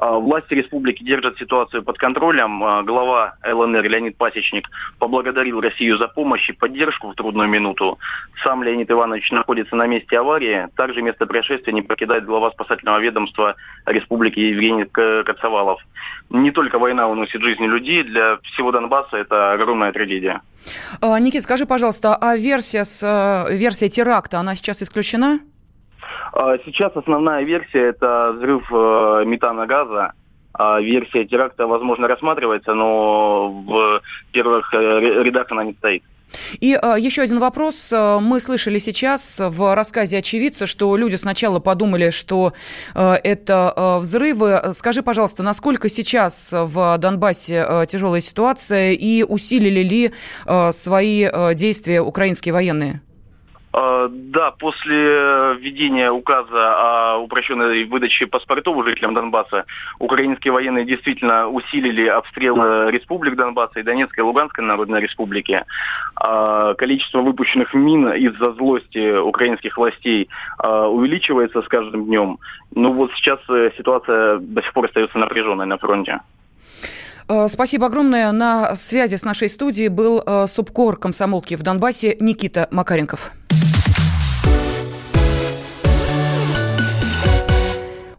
А, 0.00 0.18
Власти 0.18 0.54
республики 0.54 1.04
держат 1.04 1.36
ситуацию 1.38 1.82
под 1.82 1.98
контролем. 1.98 2.64
А, 2.64 2.82
Глава 2.82 3.34
ЛНР 3.46 3.82
Леонид 3.84 4.16
Пасечник 4.16 4.66
поблагодарил 4.98 5.60
Россию 5.60 5.98
за 5.98 6.08
помощь 6.08 6.48
и 6.48 6.54
поддержку 6.54 7.10
в 7.10 7.14
трудную 7.14 7.48
минуту. 7.48 7.98
Сам 8.42 8.62
Леонид 8.62 8.90
Иванович 8.90 9.30
находится 9.30 9.76
на 9.76 9.86
месте 9.86 10.18
аварии. 10.18 10.68
Также 10.74 11.02
место 11.02 11.26
происшествия 11.26 11.74
не 11.74 11.82
покидает 11.82 12.24
глава 12.24 12.50
спасательного 12.50 12.98
ведомства 12.98 13.56
республики 13.84 14.38
Евгений 14.38 14.84
К- 14.84 15.22
Коцовалов. 15.24 15.82
Не 16.30 16.50
только 16.50 16.78
война 16.78 17.06
уносит 17.06 17.42
жизни 17.42 17.66
людей, 17.66 18.02
для 18.02 18.38
всего 18.44 18.72
Донбасса 18.72 19.18
это 19.18 19.52
огромная 19.52 19.92
трагедия. 19.92 20.40
А, 21.02 21.18
Никит, 21.20 21.42
скажи, 21.42 21.66
пожалуйста, 21.66 22.16
а 22.16 22.36
версия, 22.38 22.84
с, 22.84 23.02
э, 23.02 23.54
версия 23.54 23.90
теракта, 23.90 24.38
она 24.38 24.54
сейчас 24.54 24.82
исключена? 24.82 25.40
А, 26.32 26.58
Сейчас 26.64 26.96
основная 26.96 27.44
версия 27.44 27.88
это 27.88 28.32
взрыв 28.36 28.62
э, 28.72 29.24
метана 29.26 29.66
газа. 29.66 30.12
А 30.52 30.80
Версия 30.80 31.24
теракта, 31.24 31.66
возможно, 31.66 32.08
рассматривается, 32.08 32.74
но 32.74 33.50
в 33.50 34.02
первых 34.32 34.74
э, 34.74 35.22
рядах 35.22 35.46
она 35.50 35.64
не 35.64 35.72
стоит. 35.74 36.02
И 36.60 36.78
э, 36.80 36.96
еще 36.98 37.22
один 37.22 37.38
вопрос. 37.38 37.92
Э, 37.92 38.18
Мы 38.20 38.40
слышали 38.40 38.78
сейчас 38.78 39.40
в 39.40 39.74
рассказе 39.74 40.18
очевидца, 40.18 40.66
что 40.66 40.96
люди 40.96 41.16
сначала 41.16 41.60
подумали, 41.60 42.10
что 42.10 42.52
э, 42.94 43.14
это 43.24 43.72
э, 43.76 43.98
взрывы. 43.98 44.60
Скажи, 44.72 45.02
пожалуйста, 45.02 45.42
насколько 45.42 45.88
сейчас 45.88 46.52
в 46.52 46.98
Донбассе 46.98 47.64
э, 47.66 47.86
тяжелая 47.86 48.20
ситуация 48.20 48.92
и 48.92 49.22
усилили 49.22 49.80
ли 49.80 50.12
э, 50.46 50.72
свои 50.72 51.24
э, 51.24 51.54
действия 51.54 52.00
украинские 52.00 52.52
военные? 52.52 53.00
А, 53.72 54.08
Да, 54.08 54.50
после 54.52 55.54
введения 55.58 56.10
указа 56.10 57.14
о 57.14 57.18
упрощенной 57.18 57.84
выдаче 57.84 58.26
паспортов 58.26 58.84
жителям 58.84 59.14
Донбасса, 59.14 59.64
украинские 59.98 60.52
военные 60.52 60.84
действительно 60.84 61.48
усилили 61.48 62.06
обстрелы 62.06 62.90
республик 62.90 63.36
Донбасса 63.36 63.80
и 63.80 63.82
Донецкой 63.82 64.24
и 64.24 64.26
Луганской 64.26 64.64
Народной 64.64 65.00
Республики. 65.00 65.64
А, 66.16 66.74
Количество 66.74 67.20
выпущенных 67.20 67.74
мин 67.74 68.08
из-за 68.12 68.52
злости 68.52 69.18
украинских 69.18 69.76
властей 69.76 70.28
а, 70.58 70.88
увеличивается 70.88 71.62
с 71.62 71.68
каждым 71.68 72.06
днем. 72.06 72.38
Ну 72.74 72.92
вот 72.92 73.10
сейчас 73.14 73.40
э, 73.48 73.70
ситуация 73.76 74.38
до 74.38 74.62
сих 74.62 74.72
пор 74.72 74.86
остается 74.86 75.18
напряженной 75.18 75.66
на 75.66 75.76
фронте. 75.78 76.20
Э, 77.28 77.48
Спасибо 77.48 77.86
огромное. 77.86 78.32
На 78.32 78.74
связи 78.74 79.16
с 79.16 79.24
нашей 79.24 79.48
студией 79.48 79.88
был 79.88 80.22
э, 80.24 80.46
субкор 80.46 80.96
комсомолки 80.96 81.54
в 81.56 81.62
Донбассе 81.62 82.16
Никита 82.20 82.68
Макаренков. 82.70 83.32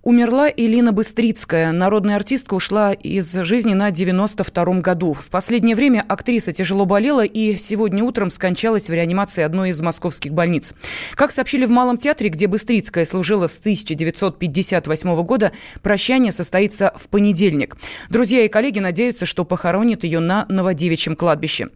Умерла 0.04 0.50
Элина 0.50 0.94
Быстрицкая. 0.94 1.72
Народная 1.72 2.16
артистка 2.16 2.56
ушла 2.56 2.92
из 2.92 3.32
жизни 3.32 3.76
на 3.76 3.92
92-м 3.92 4.82
году. 4.82 5.14
В 5.14 5.30
последнее 5.30 5.76
время 5.76 6.04
актриса 6.08 6.52
тяжело 6.52 6.86
болела 6.86 7.24
и 7.24 7.56
сегодня 7.58 8.04
утром 8.04 8.32
скончалась 8.32 8.90
в 8.90 8.94
реанимации 8.94 9.44
одной 9.44 9.70
из 9.70 9.80
московских 9.80 10.34
больниц. 10.34 10.74
Как 11.14 11.32
сообщили 11.32 11.66
в 11.66 11.70
Малом 11.70 12.00
театре, 12.00 12.32
где 12.32 12.48
Быстрицкая 12.48 13.06
служила 13.06 13.46
с 13.46 13.60
1958 13.60 15.22
года, 15.24 15.52
прощание 15.84 16.32
состоится 16.32 16.92
в 16.98 17.08
понедельник. 17.08 17.78
Друзья 18.10 18.44
и 18.44 18.48
коллеги 18.48 18.80
надеются, 18.80 19.28
что 19.28 19.46
похоронят 19.46 20.04
ее 20.04 20.20
на 20.20 20.48
Новодевичьем 20.50 21.16
кладбище. 21.16 21.70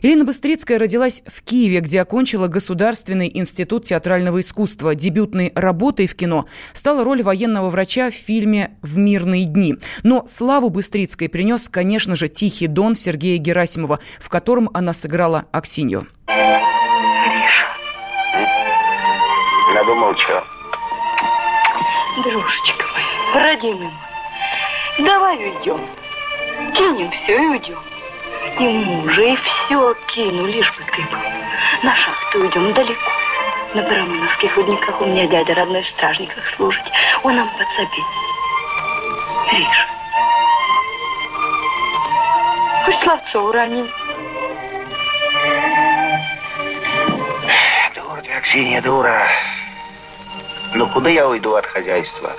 Ирина 0.00 0.24
Быстрицкая 0.24 0.78
родилась 0.78 1.22
в 1.26 1.42
Киеве, 1.42 1.80
где 1.80 2.00
окончила 2.00 2.46
Государственный 2.46 3.30
институт 3.32 3.84
театрального 3.84 4.38
искусства. 4.40 4.94
Дебютной 4.94 5.50
работой 5.56 6.06
в 6.06 6.14
кино 6.14 6.46
стала 6.72 7.02
роль 7.02 7.22
военного 7.22 7.68
врача 7.68 8.10
в 8.10 8.14
фильме 8.14 8.76
«В 8.80 8.96
мирные 8.96 9.44
дни». 9.44 9.76
Но 10.04 10.24
славу 10.26 10.70
Быстрицкой 10.70 11.28
принес, 11.28 11.68
конечно 11.68 12.14
же, 12.14 12.28
«Тихий 12.28 12.68
дон» 12.68 12.94
Сергея 12.94 13.38
Герасимова, 13.38 13.98
в 14.20 14.28
котором 14.28 14.70
она 14.72 14.92
сыграла 14.92 15.46
Аксинью. 15.50 16.06
Надумал 19.74 20.16
что? 20.16 20.44
Дружечка 22.22 22.84
моя, 22.94 23.44
родимый 23.44 23.88
мой, 23.88 25.06
давай 25.06 25.36
уйдем. 25.36 25.80
Кинем 26.74 27.10
все 27.10 27.36
и 27.36 27.46
уйдем. 27.46 27.87
И 28.58 28.66
мужа, 28.66 29.22
и 29.22 29.36
все 29.36 29.94
кину, 30.08 30.46
лишь 30.46 30.72
бы 30.76 30.82
ты 30.82 31.02
был. 31.02 31.18
На 31.84 31.94
шахту 31.94 32.40
уйдем 32.40 32.72
далеко. 32.72 33.10
На 33.72 33.82
барамыновских 33.82 34.56
рудниках 34.56 35.00
у 35.00 35.06
меня 35.06 35.28
дядя 35.28 35.54
родной 35.54 35.82
в 35.82 35.88
стражниках 35.88 36.42
служит. 36.56 36.82
Он 37.22 37.36
нам 37.36 37.48
подсобит. 37.50 38.04
Гриша. 39.48 39.86
Пусть 42.84 43.02
словцо 43.04 43.44
уронил. 43.44 43.88
Дура 47.94 48.22
ты, 48.22 48.32
Аксинья, 48.32 48.82
дура. 48.82 49.22
Ну 50.74 50.88
куда 50.88 51.10
я 51.10 51.28
уйду 51.28 51.54
от 51.54 51.66
хозяйства? 51.66 52.32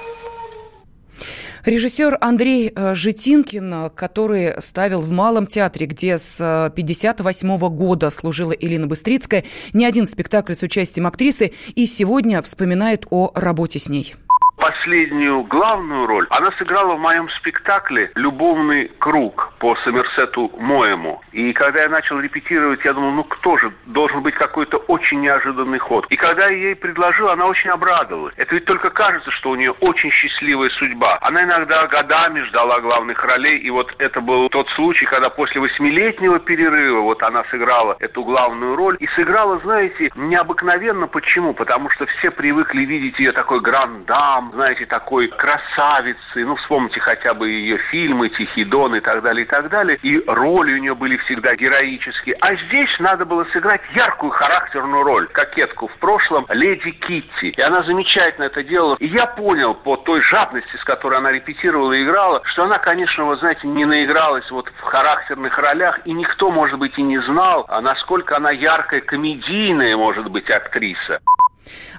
Режиссер 1.70 2.18
Андрей 2.20 2.72
э, 2.76 2.96
Житинкин, 2.96 3.74
э, 3.74 3.90
который 3.92 4.60
ставил 4.60 5.02
в 5.02 5.12
Малом 5.12 5.46
театре, 5.46 5.86
где 5.86 6.18
с 6.18 6.42
1958 6.42 7.70
года 7.70 8.10
служила 8.10 8.54
Элина 8.54 8.88
Быстрицкая, 8.88 9.44
не 9.74 9.86
один 9.86 10.08
спектакль 10.08 10.56
с 10.56 10.64
участием 10.64 11.06
актрисы, 11.06 11.52
и 11.76 11.86
сегодня 11.86 12.42
вспоминает 12.42 13.06
о 13.12 13.32
работе 13.36 13.78
с 13.78 13.88
ней. 13.88 14.16
Последнюю 14.60 15.44
главную 15.44 16.06
роль 16.06 16.28
она 16.30 16.52
сыграла 16.58 16.96
в 16.96 17.00
моем 17.00 17.30
спектакле 17.30 18.12
«Любовный 18.16 18.92
круг» 19.00 19.54
по 19.58 19.76
Сомерсету 19.86 20.52
Моему. 20.58 21.22
И 21.32 21.54
когда 21.54 21.84
я 21.84 21.90
начал 21.90 22.20
репетировать, 22.20 22.84
я 22.84 22.92
думал, 22.92 23.12
ну 23.12 23.24
кто 23.24 23.58
же, 23.58 23.72
должен 23.86 24.22
быть 24.22 24.36
какой-то 24.36 24.78
очень 24.88 25.22
неожиданный 25.22 25.80
ход. 25.80 26.06
И 26.10 26.18
когда 26.18 26.48
я 26.48 26.58
ей 26.58 26.76
предложил, 26.76 27.30
она 27.30 27.46
очень 27.46 27.70
обрадовалась. 27.70 28.34
Это 28.36 28.54
ведь 28.54 28.66
только 28.66 28.90
кажется, 28.90 29.32
что 29.32 29.52
у 29.52 29.56
нее 29.56 29.72
очень 29.80 30.12
счастливая 30.12 30.70
судьба. 30.72 31.18
Она 31.22 31.44
иногда 31.44 31.88
годами 31.88 32.42
ждала 32.42 32.82
главных 32.82 33.24
ролей, 33.24 33.60
и 33.60 33.70
вот 33.70 33.94
это 33.98 34.20
был 34.20 34.50
тот 34.50 34.68
случай, 34.72 35.06
когда 35.06 35.30
после 35.30 35.62
восьмилетнего 35.62 36.40
перерыва 36.40 37.00
вот 37.00 37.24
она 37.24 37.46
сыграла 37.46 37.96
эту 38.00 38.26
главную 38.26 38.76
роль. 38.76 38.98
И 39.00 39.08
сыграла, 39.16 39.60
знаете, 39.60 40.12
необыкновенно. 40.16 41.08
Почему? 41.08 41.54
Потому 41.54 41.90
что 41.92 42.06
все 42.08 42.30
привыкли 42.30 42.84
видеть 42.84 43.18
ее 43.20 43.32
такой 43.32 43.62
грандам, 43.62 44.49
знаете, 44.52 44.86
такой 44.86 45.28
красавицей. 45.28 46.44
Ну, 46.44 46.56
вспомните 46.56 47.00
хотя 47.00 47.34
бы 47.34 47.50
ее 47.50 47.78
фильмы 47.92 48.30
«Тихий 48.30 48.66
дон» 48.66 48.96
и 48.96 49.00
так 49.00 49.22
далее, 49.22 49.46
и 49.46 49.48
так 49.48 49.70
далее. 49.70 49.98
И 50.02 50.24
роли 50.28 50.74
у 50.74 50.78
нее 50.78 50.96
были 50.96 51.18
всегда 51.18 51.56
героические. 51.56 52.36
А 52.42 52.56
здесь 52.56 52.90
надо 53.00 53.26
было 53.26 53.46
сыграть 53.46 53.82
яркую 53.94 54.32
характерную 54.32 55.04
роль. 55.04 55.28
Кокетку 55.28 55.88
в 55.88 55.98
прошлом 55.98 56.46
леди 56.50 56.92
Китти. 56.92 57.50
И 57.50 57.62
она 57.62 57.84
замечательно 57.84 58.46
это 58.46 58.64
делала. 58.64 58.96
И 59.00 59.08
я 59.08 59.26
понял 59.26 59.74
по 59.74 59.98
той 59.98 60.22
жадности, 60.22 60.76
с 60.78 60.84
которой 60.84 61.20
она 61.20 61.32
репетировала 61.32 61.94
и 61.94 62.04
играла, 62.04 62.42
что 62.46 62.64
она, 62.64 62.80
конечно, 62.80 63.26
вы 63.26 63.38
знаете, 63.38 63.68
не 63.68 63.86
наигралась 63.86 64.50
вот 64.52 64.70
в 64.70 64.82
характерных 64.82 65.58
ролях. 65.58 66.00
И 66.06 66.14
никто, 66.14 66.52
может 66.52 66.80
быть, 66.80 66.98
и 66.98 67.02
не 67.02 67.20
знал, 67.22 67.66
а 67.68 67.82
насколько 67.82 68.38
она 68.38 68.52
яркая, 68.52 69.02
комедийная, 69.02 69.96
может 69.98 70.30
быть, 70.30 70.50
актриса. 70.50 71.20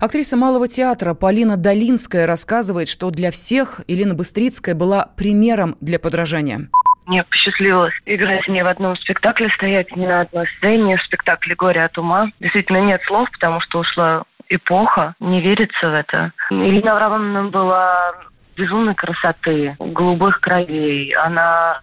Актриса 0.01 0.37
Малого 0.37 0.68
театра 0.68 1.14
Полина 1.14 1.57
Долинская 1.57 2.27
рассказывает, 2.27 2.88
что 2.88 3.11
для 3.11 3.31
всех 3.31 3.81
Елена 3.87 4.14
Быстрицкая 4.14 4.75
была 4.75 5.07
примером 5.16 5.77
для 5.81 5.99
подражания. 5.99 6.68
Мне 7.07 7.25
посчастливилось 7.25 7.94
играть 8.07 8.46
не 8.46 8.62
в 8.62 8.66
одном 8.66 8.96
спектакле, 8.96 9.49
стоять 9.57 9.94
не 9.96 10.07
на 10.07 10.20
одной 10.20 10.46
сцене, 10.59 10.96
в 10.96 11.03
спектакле 11.03 11.57
«Горе 11.57 11.85
от 11.85 11.99
ума». 11.99 12.31
Действительно, 12.38 12.83
нет 12.83 13.01
слов, 13.07 13.29
потому 13.33 13.61
что 13.61 13.81
ушла 13.81 14.23
эпоха, 14.49 15.14
не 15.18 15.40
верится 15.40 15.90
в 15.90 15.94
это. 15.94 16.33
Елена 16.51 16.92
Аврамовна 16.92 17.44
была 17.51 18.12
безумной 18.57 18.94
красоты, 18.94 19.75
голубых 19.79 20.40
кровей. 20.40 21.12
Она 21.14 21.81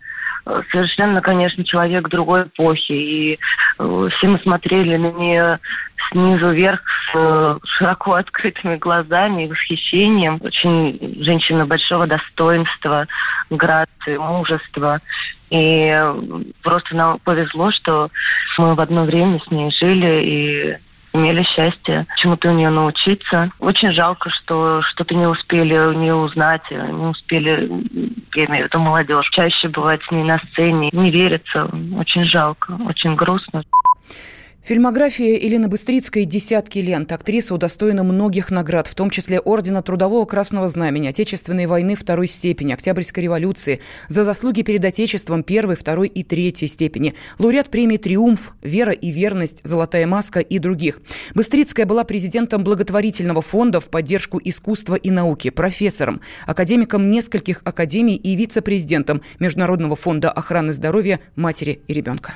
совершенно, 0.72 1.22
конечно, 1.22 1.64
человек 1.64 2.08
другой 2.10 2.44
эпохи. 2.44 2.92
И 2.92 3.40
э, 3.80 4.10
все 4.18 4.28
мы 4.28 4.40
смотрели 4.40 4.98
на 4.98 5.12
нее 5.12 5.60
снизу 6.12 6.50
вверх 6.52 6.82
с 7.12 7.16
э, 7.16 7.58
широко 7.78 8.14
открытыми 8.16 8.78
глазами 8.78 9.44
и 9.44 9.48
восхищением. 9.48 10.40
Очень 10.42 11.24
женщина 11.24 11.66
большого 11.66 12.08
достоинства, 12.08 13.08
грации, 13.50 14.18
мужества. 14.18 15.00
И 15.50 15.98
просто 16.62 16.96
нам 16.96 17.20
повезло, 17.20 17.72
что 17.72 18.10
мы 18.58 18.76
в 18.76 18.82
одно 18.82 19.06
время 19.06 19.40
с 19.40 19.52
ней 19.52 19.72
жили 19.80 20.24
и 20.24 20.78
имели 21.18 21.44
счастье 21.44 22.06
чему-то 22.18 22.50
у 22.50 22.54
нее 22.54 22.70
научиться. 22.70 23.50
Очень 23.60 23.92
жалко, 23.92 24.30
что 24.30 24.82
что-то 24.84 25.16
не 25.16 25.28
успели 25.28 25.78
у 25.78 25.94
нее 25.94 26.16
узнать, 26.16 26.64
не 26.72 27.08
успели, 27.08 27.70
я 28.36 28.46
имею 28.46 28.66
в 28.66 28.68
виду 28.68 28.80
молодежь, 28.80 29.30
чаще 29.32 29.68
бывать 29.68 30.02
с 30.04 30.12
ней 30.12 30.24
на 30.24 30.40
сцене. 30.40 30.90
Не 30.92 31.12
верится, 31.12 31.66
очень 31.96 32.26
жалко, 32.26 32.78
очень 32.86 33.16
грустно. 33.16 33.64
Фильмография 34.68 35.38
Елены 35.40 35.70
Быстрицкой 35.70 36.26
«Десятки 36.26 36.80
лент». 36.80 37.14
Актриса 37.14 37.56
удостоена 37.56 38.04
многих 38.04 38.52
наград, 38.52 38.88
в 38.88 38.96
том 38.96 39.10
числе 39.10 39.40
Ордена 39.40 39.82
Трудового 39.82 40.26
Красного 40.26 40.68
Знамени, 40.68 41.08
Отечественной 41.08 41.68
войны 41.68 41.96
второй 41.96 42.28
степени, 42.28 42.74
Октябрьской 42.74 43.24
революции, 43.24 43.80
за 44.10 44.26
заслуги 44.26 44.64
перед 44.64 44.84
Отечеством 44.84 45.44
первой, 45.44 45.78
второй 45.78 46.10
и 46.10 46.22
третьей 46.22 46.68
степени, 46.68 47.14
лауреат 47.40 47.70
премии 47.70 47.96
«Триумф», 47.96 48.56
«Вера 48.62 48.92
и 48.92 49.10
верность», 49.10 49.62
«Золотая 49.64 50.06
маска» 50.06 50.42
и 50.42 50.60
других. 50.60 51.00
Быстрицкая 51.34 51.86
была 51.86 52.04
президентом 52.04 52.66
благотворительного 52.66 53.42
фонда 53.42 53.80
в 53.80 53.90
поддержку 53.90 54.38
искусства 54.44 54.96
и 54.96 55.10
науки, 55.12 55.50
профессором, 55.50 56.20
академиком 56.46 57.10
нескольких 57.10 57.62
академий 57.64 58.16
и 58.16 58.36
вице-президентом 58.36 59.22
Международного 59.40 59.96
фонда 59.96 60.30
охраны 60.30 60.74
здоровья 60.74 61.22
матери 61.38 61.80
и 61.88 61.94
ребенка. 61.94 62.36